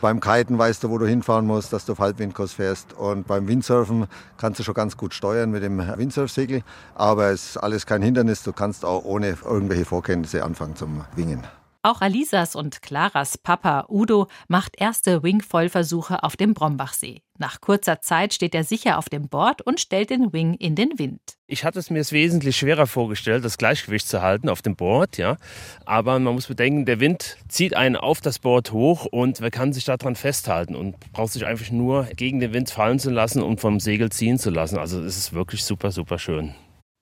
Beim 0.00 0.20
Kiten 0.20 0.58
weißt 0.58 0.84
du, 0.84 0.90
wo 0.90 0.98
du 0.98 1.06
hinfahren 1.06 1.46
musst, 1.46 1.72
dass 1.72 1.86
du 1.86 1.92
auf 1.92 1.98
Halbwindkurs 1.98 2.52
fährst. 2.52 2.92
Und 2.92 3.26
beim 3.26 3.48
Windsurfen 3.48 4.06
kannst 4.36 4.60
du 4.60 4.64
schon 4.64 4.74
ganz 4.74 4.96
gut 4.96 5.14
steuern 5.14 5.50
mit 5.50 5.62
dem 5.62 5.78
Windsurfsegel. 5.78 6.62
Aber 6.94 7.30
es 7.30 7.50
ist 7.50 7.56
alles 7.56 7.86
kein 7.86 8.02
Hindernis. 8.02 8.42
Du 8.42 8.52
kannst 8.52 8.84
auch 8.84 9.04
ohne 9.04 9.36
irgendwelche 9.44 9.84
Vorkenntnisse 9.84 10.44
anfangen 10.44 10.76
zum 10.76 11.04
Wingen. 11.16 11.42
Auch 11.86 12.00
Alisas 12.00 12.56
und 12.56 12.80
Claras 12.80 13.36
Papa 13.36 13.84
Udo 13.90 14.28
macht 14.48 14.80
erste 14.80 15.22
Wingfoil-Versuche 15.22 16.22
auf 16.22 16.34
dem 16.34 16.54
Brombachsee. 16.54 17.20
Nach 17.38 17.60
kurzer 17.60 18.00
Zeit 18.00 18.32
steht 18.32 18.54
er 18.54 18.64
sicher 18.64 18.96
auf 18.96 19.10
dem 19.10 19.28
Board 19.28 19.60
und 19.60 19.80
stellt 19.80 20.08
den 20.08 20.32
Wing 20.32 20.54
in 20.54 20.76
den 20.76 20.98
Wind. 20.98 21.20
Ich 21.46 21.62
hatte 21.62 21.78
es 21.78 21.90
mir 21.90 22.02
wesentlich 22.10 22.56
schwerer 22.56 22.86
vorgestellt, 22.86 23.44
das 23.44 23.58
Gleichgewicht 23.58 24.08
zu 24.08 24.22
halten 24.22 24.48
auf 24.48 24.62
dem 24.62 24.76
Board, 24.76 25.18
ja. 25.18 25.36
Aber 25.84 26.18
man 26.18 26.32
muss 26.32 26.46
bedenken, 26.46 26.86
der 26.86 27.00
Wind 27.00 27.36
zieht 27.48 27.76
einen 27.76 27.96
auf 27.96 28.22
das 28.22 28.38
Board 28.38 28.72
hoch 28.72 29.04
und 29.04 29.42
man 29.42 29.50
kann 29.50 29.74
sich 29.74 29.84
daran 29.84 30.16
festhalten 30.16 30.76
und 30.76 30.98
braucht 31.12 31.34
sich 31.34 31.44
einfach 31.44 31.70
nur 31.70 32.04
gegen 32.16 32.40
den 32.40 32.54
Wind 32.54 32.70
fallen 32.70 32.98
zu 32.98 33.10
lassen 33.10 33.42
und 33.42 33.60
vom 33.60 33.78
Segel 33.78 34.10
ziehen 34.10 34.38
zu 34.38 34.48
lassen. 34.48 34.78
Also 34.78 35.02
es 35.02 35.18
ist 35.18 35.34
wirklich 35.34 35.62
super, 35.62 35.90
super 35.90 36.18
schön. 36.18 36.54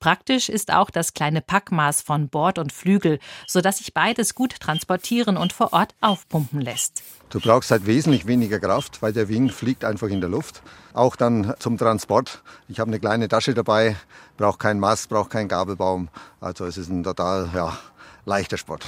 Praktisch 0.03 0.49
ist 0.49 0.73
auch 0.73 0.91
das 0.91 1.15
kleine 1.15 1.41
Packmaß 1.41 2.03
von 2.03 2.29
Bord 2.29 2.59
und 2.59 2.73
Flügel, 2.73 3.21
sodass 3.47 3.79
sich 3.79 3.95
beides 3.95 4.35
gut 4.35 4.59
transportieren 4.59 5.37
und 5.37 5.53
vor 5.53 5.73
Ort 5.73 5.95
aufpumpen 6.01 6.61
lässt. 6.61 7.05
Du 7.31 7.39
brauchst 7.39 7.71
halt 7.71 7.87
wesentlich 7.87 8.27
weniger 8.27 8.59
Kraft, 8.59 9.01
weil 9.01 9.13
der 9.13 9.29
Wing 9.29 9.49
fliegt 9.49 9.85
einfach 9.85 10.09
in 10.09 10.21
der 10.21 10.29
Luft. 10.29 10.61
Auch 10.93 11.15
dann 11.15 11.55
zum 11.61 11.79
Transport. 11.79 12.43
Ich 12.67 12.81
habe 12.81 12.89
eine 12.89 12.99
kleine 12.99 13.29
Tasche 13.29 13.55
dabei, 13.55 13.95
brauche 14.37 14.59
keinen 14.59 14.81
Mast, 14.81 15.09
brauche 15.09 15.29
keinen 15.29 15.47
Gabelbaum. 15.47 16.09
Also 16.41 16.65
es 16.65 16.79
ist 16.79 16.89
ein 16.89 17.05
total 17.05 17.49
ja, 17.55 17.79
leichter 18.25 18.57
Sport. 18.57 18.85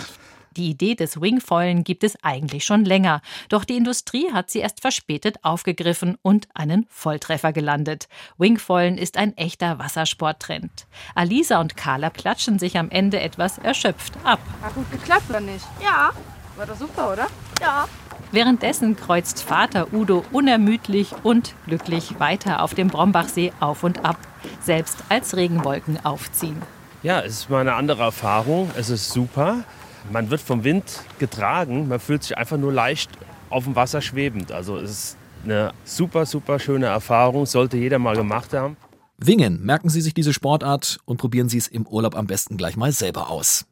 Die 0.57 0.71
Idee 0.71 0.95
des 0.95 1.21
Wingfoilen 1.21 1.83
gibt 1.83 2.05
es 2.05 2.17
eigentlich 2.23 2.65
schon 2.65 2.85
länger, 2.85 3.23
doch 3.49 3.65
die 3.65 3.77
Industrie 3.77 4.33
hat 4.33 4.51
sie 4.51 4.61
erst 4.61 4.81
verspätet 4.81 5.39
aufgegriffen 5.43 6.17
und 6.23 6.47
einen 6.55 6.87
Volltreffer 6.91 7.53
gelandet. 7.53 8.09
Wingfoilen 8.39 8.97
ist 8.97 9.17
ein 9.17 9.37
echter 9.37 9.81
Wassersporttrend. 9.81 10.87
Alisa 11.17 11.61
und 11.61 11.77
Carla 11.77 12.11
klatschen 12.11 12.61
sich 12.61 12.79
am 12.79 12.89
Ende 12.91 13.21
etwas 13.21 13.59
erschöpft 13.59 14.15
ab. 14.23 14.39
Hat 14.63 14.75
gut 14.77 14.91
geklappt, 14.93 15.29
oder 15.29 15.41
nicht? 15.41 15.65
Ja. 15.83 16.13
War 16.57 16.67
doch 16.67 16.77
super, 16.77 17.13
oder? 17.13 17.27
Ja. 17.61 17.89
Währenddessen 18.31 18.95
kreuzt 18.95 19.43
Vater 19.43 19.93
Udo 19.93 20.25
unermüdlich 20.31 21.11
und 21.25 21.55
glücklich 21.67 22.21
weiter 22.21 22.63
auf 22.63 22.75
dem 22.75 22.89
Brombachsee 22.89 23.53
auf 23.59 23.83
und 23.83 24.05
ab, 24.05 24.19
selbst 24.61 24.99
als 25.09 25.37
Regenwolken 25.37 26.05
aufziehen. 26.05 26.63
Ja, 27.03 27.21
es 27.21 27.41
ist 27.41 27.51
mal 27.51 27.61
eine 27.61 27.75
andere 27.75 28.05
Erfahrung. 28.05 28.71
Es 28.77 28.89
ist 28.89 29.11
super. 29.11 29.65
Man 30.11 30.31
wird 30.31 30.41
vom 30.41 30.65
Wind 30.65 30.85
getragen. 31.19 31.89
Man 31.89 32.01
fühlt 32.01 32.23
sich 32.23 32.37
einfach 32.37 32.57
nur 32.57 32.73
leicht 32.73 33.11
auf 33.51 33.65
dem 33.65 33.77
Wasser 33.77 34.01
schwebend. 34.01 34.53
Also 34.53 34.77
es 34.77 34.91
ist 34.91 35.17
eine 35.45 35.73
super, 35.85 36.27
super 36.27 36.59
schöne 36.59 36.87
Erfahrung. 36.87 37.47
Sollte 37.47 37.77
jeder 37.77 37.99
mal 37.99 38.17
gemacht 38.17 38.53
haben. 38.53 38.77
Wingen, 39.19 39.65
merken 39.65 39.89
Sie 39.89 40.01
sich 40.01 40.13
diese 40.13 40.33
Sportart 40.33 40.99
und 41.05 41.19
probieren 41.19 41.49
Sie 41.49 41.59
es 41.59 41.69
im 41.69 41.87
Urlaub 41.87 42.17
am 42.17 42.27
besten 42.27 42.57
gleich 42.57 42.77
mal 42.77 42.93
selber 42.93 43.31
aus. 43.31 43.65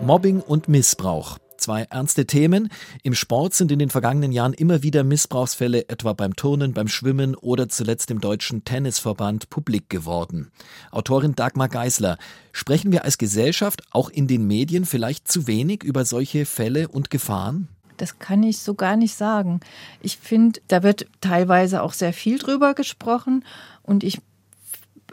Mobbing 0.00 0.40
und 0.40 0.68
Missbrauch. 0.68 1.38
Zwei 1.58 1.82
ernste 1.90 2.24
Themen. 2.24 2.70
Im 3.02 3.14
Sport 3.14 3.52
sind 3.52 3.72
in 3.72 3.80
den 3.80 3.90
vergangenen 3.90 4.30
Jahren 4.30 4.52
immer 4.54 4.84
wieder 4.84 5.02
Missbrauchsfälle, 5.02 5.88
etwa 5.88 6.12
beim 6.12 6.36
Turnen, 6.36 6.72
beim 6.72 6.86
Schwimmen 6.86 7.34
oder 7.34 7.68
zuletzt 7.68 8.12
im 8.12 8.20
Deutschen 8.20 8.64
Tennisverband, 8.64 9.50
publik 9.50 9.90
geworden. 9.90 10.52
Autorin 10.92 11.34
Dagmar 11.34 11.68
Geisler, 11.68 12.16
sprechen 12.52 12.92
wir 12.92 13.04
als 13.04 13.18
Gesellschaft 13.18 13.82
auch 13.90 14.08
in 14.08 14.28
den 14.28 14.46
Medien 14.46 14.86
vielleicht 14.86 15.26
zu 15.26 15.48
wenig 15.48 15.82
über 15.82 16.04
solche 16.04 16.46
Fälle 16.46 16.86
und 16.86 17.10
Gefahren? 17.10 17.68
Das 17.96 18.20
kann 18.20 18.44
ich 18.44 18.60
so 18.60 18.74
gar 18.74 18.96
nicht 18.96 19.16
sagen. 19.16 19.58
Ich 20.00 20.16
finde, 20.16 20.60
da 20.68 20.84
wird 20.84 21.06
teilweise 21.20 21.82
auch 21.82 21.92
sehr 21.92 22.12
viel 22.12 22.38
drüber 22.38 22.74
gesprochen 22.74 23.44
und 23.82 24.04
ich 24.04 24.20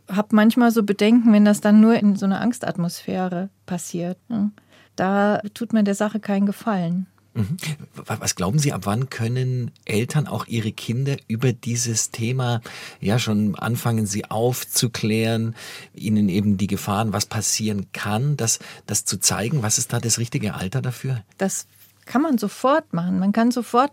habe 0.08 0.36
manchmal 0.36 0.70
so 0.70 0.84
Bedenken, 0.84 1.34
wenn 1.34 1.46
das 1.46 1.62
dann 1.62 1.82
nur 1.82 1.96
in 1.96 2.16
so 2.16 2.28
einer 2.28 2.42
Angstatmosphäre 2.42 3.50
passiert. 3.66 4.20
Da 4.96 5.42
tut 5.54 5.74
man 5.74 5.86
der 5.86 5.96
Sache 5.96 6.20
keinen 6.20 6.46
Gefallen. 6.46 7.08
Mhm. 7.36 7.58
Was 8.06 8.36
glauben 8.36 8.60
Sie, 8.60 8.72
ab 8.72 8.82
wann 8.86 9.10
können 9.10 9.72
Eltern 9.84 10.26
auch 10.26 10.48
ihre 10.48 10.72
Kinder 10.72 11.18
über 11.28 11.52
dieses 11.52 12.12
Thema 12.12 12.62
ja 13.02 13.20
schon 13.20 13.56
anfangen, 13.56 14.06
sie 14.06 14.26
aufzuklären, 14.26 15.54
ihnen 15.94 16.30
eben 16.30 16.56
die 16.56 16.68
Gefahren, 16.68 17.12
was 17.12 17.26
passieren 17.26 17.88
kann, 17.92 18.38
das, 18.38 18.60
das 18.88 19.04
zu 19.04 19.20
zeigen? 19.20 19.64
Was 19.64 19.78
ist 19.78 19.92
da 19.92 20.00
das 20.00 20.18
richtige 20.18 20.54
Alter 20.54 20.82
dafür? 20.82 21.24
Das 21.38 21.68
kann 22.06 22.22
man 22.22 22.38
sofort 22.38 22.94
machen. 22.94 23.20
Man 23.20 23.34
kann 23.34 23.52
sofort 23.52 23.92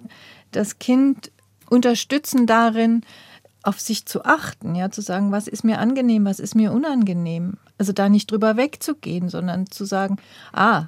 das 0.53 0.79
Kind 0.79 1.33
unterstützen 1.69 2.47
darin, 2.47 3.03
auf 3.63 3.81
sich 3.81 4.07
zu 4.07 4.25
achten, 4.25 4.75
ja, 4.75 4.91
zu 4.91 5.01
sagen, 5.01 5.33
was 5.33 5.47
ist 5.47 5.65
mir 5.65 5.79
angenehm, 5.79 6.25
was 6.25 6.41
ist 6.41 6.55
mir 6.55 6.73
unangenehm. 6.73 7.55
Also 7.79 7.93
da 7.93 8.09
nicht 8.09 8.31
drüber 8.31 8.57
wegzugehen, 8.57 9.29
sondern 9.29 9.71
zu 9.71 9.85
sagen, 9.85 10.17
ah, 10.53 10.87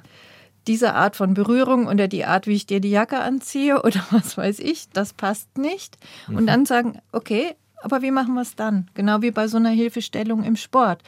diese 0.67 0.93
Art 0.93 1.15
von 1.15 1.33
Berührung 1.33 1.87
oder 1.87 2.07
die 2.07 2.25
Art, 2.25 2.47
wie 2.47 2.55
ich 2.55 2.65
dir 2.65 2.79
die 2.79 2.89
Jacke 2.89 3.19
anziehe 3.19 3.81
oder 3.83 4.03
was 4.11 4.37
weiß 4.37 4.59
ich, 4.59 4.89
das 4.91 5.13
passt 5.13 5.57
nicht. 5.57 5.97
Mhm. 6.27 6.37
Und 6.37 6.47
dann 6.47 6.65
sagen, 6.65 6.99
okay, 7.11 7.55
aber 7.81 8.01
wie 8.01 8.11
machen 8.11 8.33
wir 8.33 8.41
es 8.41 8.55
dann? 8.55 8.89
Genau 8.93 9.21
wie 9.21 9.31
bei 9.31 9.47
so 9.47 9.57
einer 9.57 9.69
Hilfestellung 9.69 10.43
im 10.43 10.55
Sport. 10.55 11.03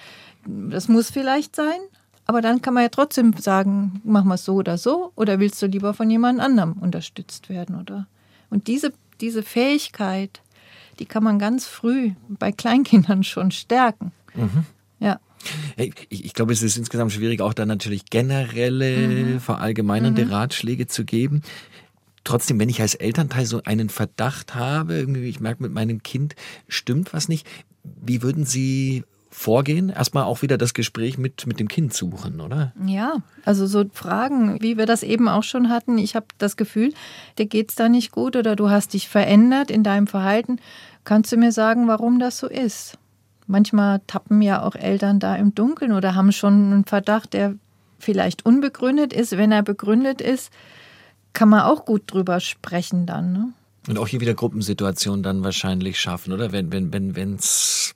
Das 0.45 0.88
muss 0.88 1.10
vielleicht 1.10 1.56
sein, 1.56 1.80
aber 2.25 2.41
dann 2.41 2.62
kann 2.62 2.73
man 2.73 2.84
ja 2.84 2.89
trotzdem 2.89 3.34
sagen, 3.34 4.01
machen 4.03 4.27
wir 4.27 4.36
es 4.36 4.45
so 4.45 4.56
oder 4.56 4.77
so 4.77 5.12
oder 5.15 5.39
willst 5.39 5.62
du 5.62 5.65
lieber 5.65 5.93
von 5.93 6.10
jemand 6.10 6.39
anderem 6.39 6.73
unterstützt 6.73 7.49
werden, 7.49 7.80
oder? 7.80 8.06
Und 8.49 8.67
diese, 8.67 8.93
diese 9.19 9.43
Fähigkeit, 9.43 10.41
die 10.99 11.05
kann 11.05 11.23
man 11.23 11.39
ganz 11.39 11.65
früh 11.65 12.12
bei 12.27 12.51
Kleinkindern 12.51 13.23
schon 13.23 13.51
stärken. 13.51 14.12
Mhm. 14.36 14.65
Ja. 14.99 15.19
Ich, 15.77 15.93
ich, 16.10 16.33
glaube, 16.33 16.53
es 16.53 16.62
ist 16.62 16.77
insgesamt 16.77 17.12
schwierig, 17.12 17.41
auch 17.41 17.53
da 17.53 17.65
natürlich 17.65 18.05
generelle, 18.05 19.07
mhm. 19.07 19.39
verallgemeinernde 19.39 20.25
mhm. 20.25 20.31
Ratschläge 20.31 20.88
zu 20.88 21.05
geben. 21.05 21.41
Trotzdem, 22.23 22.60
wenn 22.60 22.69
ich 22.69 22.81
als 22.81 22.95
Elternteil 22.95 23.45
so 23.45 23.62
einen 23.63 23.89
Verdacht 23.89 24.55
habe, 24.55 24.95
irgendwie, 24.95 25.29
ich 25.29 25.39
merke 25.39 25.63
mit 25.63 25.71
meinem 25.71 26.03
Kind 26.03 26.36
stimmt 26.67 27.13
was 27.13 27.29
nicht, 27.29 27.47
wie 27.83 28.21
würden 28.21 28.45
Sie 28.45 29.05
vorgehen? 29.29 29.89
Erstmal 29.89 30.23
auch 30.23 30.41
wieder 30.41 30.57
das 30.57 30.73
Gespräch 30.73 31.17
mit, 31.17 31.45
mit 31.47 31.59
dem 31.59 31.67
Kind 31.67 31.93
suchen, 31.93 32.41
oder? 32.41 32.73
Ja, 32.85 33.17
also 33.45 33.67
so 33.67 33.85
Fragen, 33.91 34.61
wie 34.61 34.77
wir 34.77 34.85
das 34.85 35.03
eben 35.03 35.27
auch 35.27 35.43
schon 35.43 35.69
hatten. 35.69 35.97
Ich 35.97 36.15
habe 36.15 36.27
das 36.37 36.57
Gefühl, 36.57 36.93
dir 37.37 37.45
geht 37.45 37.69
es 37.69 37.75
da 37.75 37.89
nicht 37.89 38.11
gut 38.11 38.35
oder 38.35 38.55
du 38.55 38.69
hast 38.69 38.93
dich 38.93 39.07
verändert 39.07 39.71
in 39.71 39.83
deinem 39.83 40.07
Verhalten. 40.07 40.59
Kannst 41.03 41.31
du 41.31 41.37
mir 41.37 41.51
sagen, 41.51 41.87
warum 41.87 42.19
das 42.19 42.37
so 42.37 42.47
ist? 42.47 42.97
Manchmal 43.47 44.01
tappen 44.07 44.41
ja 44.41 44.61
auch 44.61 44.75
Eltern 44.75 45.19
da 45.19 45.35
im 45.35 45.55
Dunkeln 45.55 45.93
oder 45.93 46.15
haben 46.15 46.31
schon 46.31 46.53
einen 46.53 46.85
Verdacht, 46.85 47.33
der 47.33 47.55
vielleicht 47.99 48.45
unbegründet 48.45 49.13
ist. 49.13 49.37
Wenn 49.37 49.51
er 49.51 49.63
begründet 49.63 50.21
ist, 50.21 50.51
kann 51.33 51.49
man 51.49 51.61
auch 51.61 51.85
gut 51.85 52.03
drüber 52.07 52.39
sprechen 52.39 53.05
dann. 53.05 53.31
Ne? 53.31 53.53
Und 53.87 53.97
auch 53.97 54.07
hier 54.07 54.19
wieder 54.19 54.33
Gruppensituationen 54.33 55.23
dann 55.23 55.43
wahrscheinlich 55.43 55.99
schaffen, 55.99 56.33
oder? 56.33 56.51
Wenn 56.51 56.71
wenn 56.71 56.91
wenn 56.91 57.15
wenn's 57.15 57.95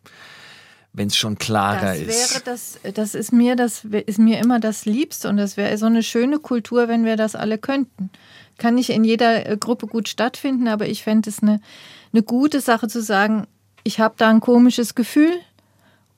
wenn 0.93 1.07
es 1.07 1.15
schon 1.15 1.37
klarer 1.37 1.93
das 1.93 1.99
ist. 1.99 2.33
Wäre 2.33 2.43
das, 2.43 2.79
das 2.93 3.15
ist 3.15 3.31
mir 3.31 3.55
das 3.55 3.85
ist 3.85 4.19
mir 4.19 4.39
immer 4.39 4.59
das 4.59 4.85
Liebste 4.85 5.29
und 5.29 5.37
das 5.37 5.57
wäre 5.57 5.77
so 5.77 5.85
eine 5.85 6.03
schöne 6.03 6.39
Kultur, 6.39 6.87
wenn 6.87 7.05
wir 7.05 7.15
das 7.15 7.35
alle 7.35 7.57
könnten. 7.57 8.09
Kann 8.57 8.75
nicht 8.75 8.89
in 8.89 9.03
jeder 9.03 9.49
äh, 9.49 9.57
Gruppe 9.57 9.87
gut 9.87 10.09
stattfinden, 10.09 10.67
aber 10.67 10.87
ich 10.87 11.03
fände 11.03 11.29
es 11.29 11.41
eine, 11.41 11.61
eine 12.13 12.23
gute 12.23 12.59
Sache 12.61 12.87
zu 12.87 13.01
sagen, 13.01 13.47
ich 13.83 13.99
habe 13.99 14.15
da 14.17 14.29
ein 14.29 14.41
komisches 14.41 14.93
Gefühl, 14.93 15.31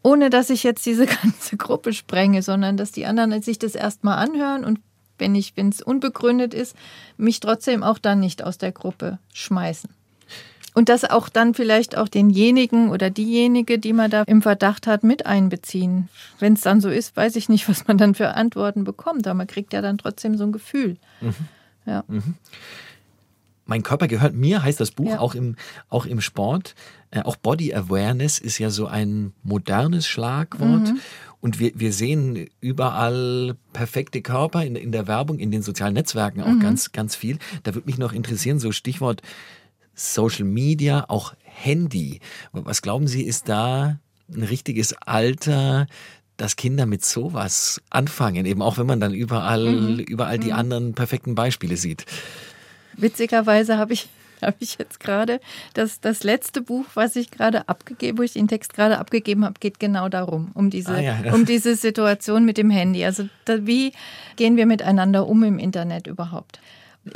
ohne 0.01 0.29
dass 0.29 0.49
ich 0.49 0.63
jetzt 0.63 0.85
diese 0.85 1.05
ganze 1.23 1.55
Gruppe 1.55 1.93
sprenge, 1.93 2.41
sondern 2.41 2.75
dass 2.75 2.91
die 2.91 3.05
anderen 3.05 3.41
sich 3.41 3.59
das 3.59 3.75
erstmal 3.75 4.17
anhören 4.17 4.65
und 4.65 4.79
wenn 5.19 5.35
ich, 5.35 5.55
wenn 5.55 5.69
es 5.69 5.81
unbegründet 5.81 6.55
ist, 6.55 6.75
mich 7.17 7.39
trotzdem 7.39 7.83
auch 7.83 7.99
dann 7.99 8.19
nicht 8.19 8.43
aus 8.43 8.57
der 8.57 8.71
Gruppe 8.71 9.19
schmeißen. 9.33 9.91
Und 10.73 10.89
das 10.89 11.05
auch 11.05 11.29
dann 11.29 11.53
vielleicht 11.53 11.97
auch 11.97 12.07
denjenigen 12.07 12.89
oder 12.89 13.09
diejenige, 13.09 13.77
die 13.77 13.93
man 13.93 14.09
da 14.09 14.23
im 14.23 14.41
Verdacht 14.41 14.87
hat, 14.87 15.03
mit 15.03 15.25
einbeziehen. 15.25 16.09
Wenn 16.39 16.53
es 16.53 16.61
dann 16.61 16.81
so 16.81 16.89
ist, 16.89 17.15
weiß 17.15 17.35
ich 17.35 17.49
nicht, 17.49 17.69
was 17.69 17.87
man 17.87 17.97
dann 17.97 18.15
für 18.15 18.33
Antworten 18.35 18.83
bekommt, 18.83 19.27
aber 19.27 19.35
man 19.35 19.47
kriegt 19.47 19.73
ja 19.73 19.81
dann 19.81 19.97
trotzdem 19.97 20.37
so 20.37 20.43
ein 20.43 20.51
Gefühl. 20.51 20.97
Mhm. 21.21 21.35
Ja. 21.85 22.03
Mhm. 22.07 22.35
Mein 23.65 23.83
Körper 23.83 24.07
gehört 24.07 24.33
mir, 24.33 24.61
heißt 24.61 24.79
das 24.79 24.91
Buch, 24.91 25.11
ja. 25.11 25.19
auch, 25.19 25.35
im, 25.35 25.55
auch 25.89 26.05
im 26.05 26.19
Sport. 26.19 26.75
Äh, 27.11 27.21
auch 27.21 27.37
Body 27.37 27.73
Awareness 27.73 28.39
ist 28.39 28.57
ja 28.57 28.69
so 28.69 28.87
ein 28.87 29.31
modernes 29.43 30.05
Schlagwort. 30.05 30.89
Mhm. 30.89 30.99
Und 31.39 31.59
wir, 31.59 31.71
wir 31.75 31.93
sehen 31.93 32.47
überall 32.61 33.55
perfekte 33.73 34.21
Körper 34.21 34.63
in, 34.63 34.75
in 34.75 34.91
der 34.91 35.07
Werbung, 35.07 35.39
in 35.39 35.51
den 35.51 35.61
sozialen 35.61 35.93
Netzwerken 35.93 36.41
auch 36.41 36.47
mhm. 36.47 36.59
ganz, 36.59 36.91
ganz 36.91 37.15
viel. 37.15 37.37
Da 37.63 37.73
würde 37.73 37.85
mich 37.85 37.97
noch 37.97 38.13
interessieren, 38.13 38.59
so 38.59 38.71
Stichwort 38.71 39.21
Social 39.93 40.45
Media, 40.45 41.05
auch 41.07 41.33
Handy. 41.43 42.19
Was 42.51 42.81
glauben 42.81 43.07
Sie, 43.07 43.23
ist 43.23 43.49
da 43.49 43.99
ein 44.33 44.43
richtiges 44.43 44.93
Alter, 44.93 45.87
dass 46.37 46.55
Kinder 46.55 46.85
mit 46.85 47.05
sowas 47.05 47.81
anfangen, 47.89 48.45
eben 48.45 48.61
auch 48.61 48.77
wenn 48.77 48.87
man 48.87 48.99
dann 48.99 49.13
überall, 49.13 49.65
mhm. 49.65 49.99
überall 49.99 50.39
die 50.39 50.47
mhm. 50.47 50.59
anderen 50.59 50.93
perfekten 50.93 51.35
Beispiele 51.35 51.77
sieht? 51.77 52.05
Witzigerweise 52.97 53.77
habe 53.77 53.93
ich 53.93 54.09
habe 54.43 54.57
ich 54.59 54.77
jetzt 54.77 54.99
gerade. 54.99 55.39
Das, 55.73 56.01
das 56.01 56.23
letzte 56.23 56.61
Buch, 56.61 56.85
was 56.93 57.15
ich 57.15 57.31
gerade 57.31 57.67
abgegeben, 57.69 58.17
wo 58.17 58.23
ich 58.23 58.33
den 58.33 58.47
Text 58.47 58.73
gerade 58.73 58.99
abgegeben 58.99 59.45
habe, 59.45 59.55
geht 59.59 59.79
genau 59.79 60.09
darum, 60.09 60.51
um 60.53 60.69
diese, 60.69 60.93
ah, 60.93 60.99
ja. 60.99 61.33
um 61.33 61.45
diese 61.45 61.75
Situation 61.75 62.45
mit 62.45 62.57
dem 62.57 62.69
Handy. 62.69 63.05
Also 63.05 63.27
da, 63.45 63.65
wie 63.65 63.93
gehen 64.35 64.57
wir 64.57 64.65
miteinander 64.65 65.27
um 65.27 65.43
im 65.43 65.59
Internet 65.59 66.07
überhaupt? 66.07 66.59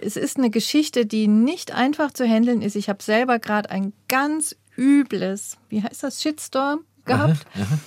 Es 0.01 0.17
ist 0.17 0.37
eine 0.37 0.49
Geschichte, 0.49 1.05
die 1.05 1.27
nicht 1.27 1.73
einfach 1.73 2.11
zu 2.11 2.25
handeln 2.25 2.61
ist. 2.61 2.75
Ich 2.75 2.89
habe 2.89 3.01
selber 3.01 3.39
gerade 3.39 3.69
ein 3.69 3.93
ganz 4.07 4.55
übles, 4.77 5.57
wie 5.69 5.81
heißt 5.81 6.03
das, 6.03 6.21
Shitstorm 6.21 6.81
gehabt 7.05 7.45
aha, 7.55 7.63
aha. 7.63 7.79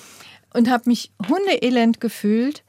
und 0.55 0.71
habe 0.71 0.85
mich 0.87 1.13
hundeelend 1.29 2.01
gefühlt 2.01 2.65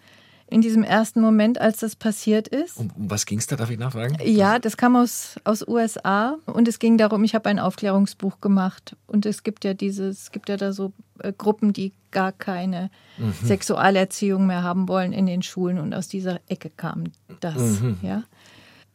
in 0.52 0.60
diesem 0.60 0.84
ersten 0.84 1.22
Moment, 1.22 1.62
als 1.62 1.78
das 1.78 1.96
passiert 1.96 2.50
ist. 2.50 2.78
Um, 2.78 2.92
um 2.98 3.10
was 3.10 3.26
ging 3.26 3.40
es 3.40 3.48
da, 3.48 3.56
darf 3.56 3.70
ich 3.70 3.80
nachfragen? 3.80 4.18
Ja, 4.24 4.60
das 4.60 4.76
kam 4.76 4.98
aus, 4.98 5.38
aus 5.46 5.66
USA 5.66 6.38
und 6.46 6.68
es 6.68 6.78
ging 6.78 6.98
darum, 6.98 7.24
ich 7.24 7.34
habe 7.34 7.48
ein 7.50 7.58
Aufklärungsbuch 7.58 8.42
gemacht 8.42 8.98
und 9.08 9.26
es 9.26 9.44
gibt 9.44 9.64
ja 9.64 9.74
dieses, 9.74 10.24
es 10.24 10.32
gibt 10.32 10.50
ja 10.50 10.58
da 10.58 10.74
so 10.74 10.92
äh, 11.20 11.32
Gruppen, 11.32 11.72
die 11.72 11.94
gar 12.12 12.34
keine 12.34 12.92
mhm. 13.18 13.34
Sexualerziehung 13.46 14.46
mehr 14.46 14.62
haben 14.62 14.90
wollen 14.90 15.14
in 15.14 15.26
den 15.26 15.42
Schulen 15.42 15.80
und 15.80 15.94
aus 15.94 16.10
dieser 16.10 16.42
Ecke 16.50 16.70
kam 16.70 17.06
das, 17.40 17.80
mhm. 17.80 17.98
ja. 18.02 18.24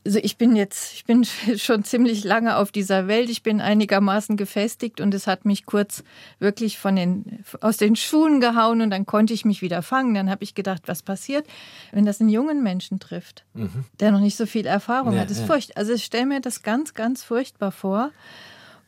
Also 0.06 0.20
ich 0.22 0.38
bin 0.38 0.56
jetzt, 0.56 0.94
ich 0.94 1.04
bin 1.04 1.24
schon 1.56 1.84
ziemlich 1.84 2.24
lange 2.24 2.56
auf 2.56 2.72
dieser 2.72 3.08
Welt. 3.08 3.28
Ich 3.28 3.42
bin 3.42 3.60
einigermaßen 3.60 4.36
gefestigt 4.36 5.00
und 5.00 5.12
es 5.12 5.26
hat 5.26 5.44
mich 5.44 5.66
kurz 5.66 6.04
wirklich 6.38 6.78
von 6.78 6.96
den, 6.96 7.44
aus 7.60 7.76
den 7.76 7.96
Schuhen 7.96 8.40
gehauen 8.40 8.80
und 8.80 8.90
dann 8.90 9.04
konnte 9.04 9.34
ich 9.34 9.44
mich 9.44 9.60
wieder 9.60 9.82
fangen. 9.82 10.14
Dann 10.14 10.30
habe 10.30 10.44
ich 10.44 10.54
gedacht, 10.54 10.82
was 10.86 11.02
passiert, 11.02 11.46
wenn 11.92 12.06
das 12.06 12.20
einen 12.20 12.30
jungen 12.30 12.62
Menschen 12.62 13.00
trifft, 13.00 13.44
mhm. 13.54 13.84
der 14.00 14.12
noch 14.12 14.20
nicht 14.20 14.36
so 14.36 14.46
viel 14.46 14.64
Erfahrung 14.64 15.14
ja, 15.14 15.20
hat. 15.20 15.30
Das 15.30 15.38
ist 15.38 15.48
ja. 15.48 15.52
furcht. 15.52 15.76
Also 15.76 15.92
ich 15.92 16.04
stelle 16.04 16.26
mir 16.26 16.40
das 16.40 16.62
ganz, 16.62 16.94
ganz 16.94 17.24
furchtbar 17.24 17.72
vor. 17.72 18.10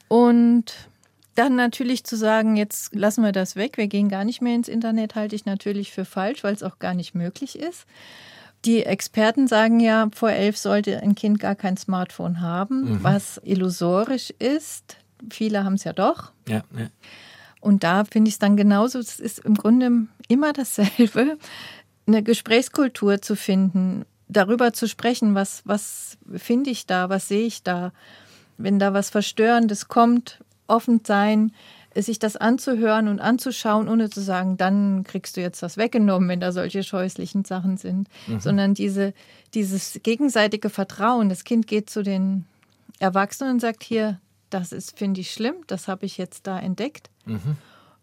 Und 0.06 0.72
dann 1.34 1.54
natürlich 1.54 2.04
zu 2.04 2.16
sagen, 2.16 2.56
jetzt 2.56 2.94
lassen 2.94 3.22
wir 3.22 3.32
das 3.32 3.54
weg, 3.54 3.76
wir 3.76 3.86
gehen 3.86 4.08
gar 4.08 4.24
nicht 4.24 4.42
mehr 4.42 4.54
ins 4.54 4.68
Internet, 4.68 5.14
halte 5.14 5.36
ich 5.36 5.44
natürlich 5.44 5.92
für 5.92 6.04
falsch, 6.04 6.42
weil 6.42 6.54
es 6.54 6.64
auch 6.64 6.78
gar 6.80 6.94
nicht 6.94 7.14
möglich 7.14 7.58
ist. 7.58 7.86
Die 8.64 8.84
Experten 8.84 9.46
sagen 9.46 9.80
ja, 9.80 10.08
vor 10.12 10.30
elf 10.30 10.56
sollte 10.56 11.00
ein 11.00 11.14
Kind 11.14 11.38
gar 11.38 11.54
kein 11.54 11.76
Smartphone 11.76 12.40
haben, 12.40 12.94
mhm. 12.94 13.04
was 13.04 13.40
illusorisch 13.44 14.30
ist. 14.38 14.96
Viele 15.30 15.64
haben 15.64 15.74
es 15.74 15.84
ja 15.84 15.92
doch. 15.92 16.32
Ja, 16.48 16.62
ja. 16.76 16.88
Und 17.60 17.84
da 17.84 18.04
finde 18.04 18.28
ich 18.28 18.34
es 18.34 18.38
dann 18.38 18.56
genauso, 18.56 18.98
es 18.98 19.18
ist 19.20 19.40
im 19.40 19.54
Grunde 19.54 20.06
immer 20.28 20.52
dasselbe, 20.52 21.38
eine 22.06 22.22
Gesprächskultur 22.22 23.20
zu 23.20 23.36
finden, 23.36 24.04
darüber 24.28 24.72
zu 24.72 24.88
sprechen, 24.88 25.34
was, 25.34 25.62
was 25.64 26.16
finde 26.34 26.70
ich 26.70 26.86
da, 26.86 27.08
was 27.08 27.28
sehe 27.28 27.46
ich 27.46 27.62
da. 27.62 27.92
Wenn 28.56 28.78
da 28.78 28.92
was 28.92 29.10
Verstörendes 29.10 29.88
kommt, 29.88 30.42
offen 30.66 31.00
sein, 31.04 31.52
sich 32.06 32.18
das 32.18 32.36
anzuhören 32.36 33.08
und 33.08 33.20
anzuschauen, 33.20 33.88
ohne 33.88 34.10
zu 34.10 34.20
sagen, 34.20 34.56
dann 34.56 35.04
kriegst 35.04 35.36
du 35.36 35.40
jetzt 35.40 35.62
was 35.62 35.76
weggenommen, 35.76 36.28
wenn 36.28 36.40
da 36.40 36.52
solche 36.52 36.82
scheußlichen 36.82 37.44
Sachen 37.44 37.76
sind, 37.76 38.08
mhm. 38.26 38.40
sondern 38.40 38.74
diese, 38.74 39.14
dieses 39.54 40.00
gegenseitige 40.02 40.70
Vertrauen. 40.70 41.28
Das 41.28 41.44
Kind 41.44 41.66
geht 41.66 41.90
zu 41.90 42.02
den 42.02 42.44
Erwachsenen 42.98 43.54
und 43.54 43.60
sagt, 43.60 43.82
hier, 43.82 44.20
das 44.50 44.72
ist, 44.72 44.98
finde 44.98 45.20
ich 45.20 45.32
schlimm, 45.32 45.56
das 45.66 45.88
habe 45.88 46.06
ich 46.06 46.18
jetzt 46.18 46.46
da 46.46 46.58
entdeckt 46.58 47.10
mhm. 47.26 47.56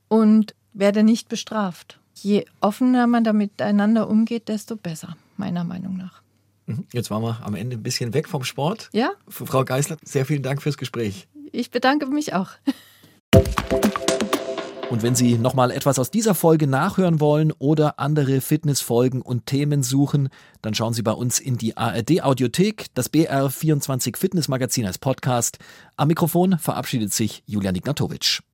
und 0.08 0.55
werde 0.73 1.03
nicht 1.03 1.29
bestraft. 1.29 1.99
Je 2.15 2.45
offener 2.62 3.08
man 3.08 3.23
da 3.23 3.34
miteinander 3.34 4.10
umgeht, 4.10 4.47
desto 4.47 4.75
besser, 4.75 5.17
meiner 5.38 5.63
Meinung 5.63 5.97
nach. 5.97 6.21
Mhm. 6.65 6.86
Jetzt 6.91 7.12
waren 7.12 7.23
wir 7.23 7.41
am 7.43 7.55
Ende 7.55 7.77
ein 7.77 7.84
bisschen 7.84 8.13
weg 8.13 8.27
vom 8.27 8.43
Sport. 8.43 8.89
Ja. 8.93 9.12
Frau 9.27 9.63
Geisler, 9.63 9.97
sehr 10.03 10.25
vielen 10.25 10.43
Dank 10.43 10.62
fürs 10.62 10.77
Gespräch. 10.77 11.27
Ich 11.51 11.71
bedanke 11.71 12.08
mich 12.08 12.34
auch. 12.34 12.51
Und 14.89 15.03
wenn 15.03 15.15
Sie 15.15 15.37
nochmal 15.37 15.71
etwas 15.71 15.99
aus 15.99 16.09
dieser 16.09 16.35
Folge 16.35 16.67
nachhören 16.67 17.19
wollen 17.19 17.51
oder 17.59 17.99
andere 17.99 18.39
Fitnessfolgen 18.39 19.21
und 19.21 19.45
Themen 19.45 19.83
suchen, 19.83 20.29
dann 20.61 20.73
schauen 20.73 20.93
Sie 20.93 21.01
bei 21.01 21.11
uns 21.11 21.39
in 21.39 21.57
die 21.57 21.75
ARD 21.75 22.23
Audiothek, 22.23 22.85
das 22.93 23.11
BR24 23.11 24.15
Fitnessmagazin 24.15 24.85
als 24.85 24.97
Podcast. 24.97 25.57
Am 25.97 26.07
Mikrofon 26.07 26.57
verabschiedet 26.59 27.13
sich 27.13 27.43
Julian 27.45 27.75
Ignatowitsch. 27.75 28.41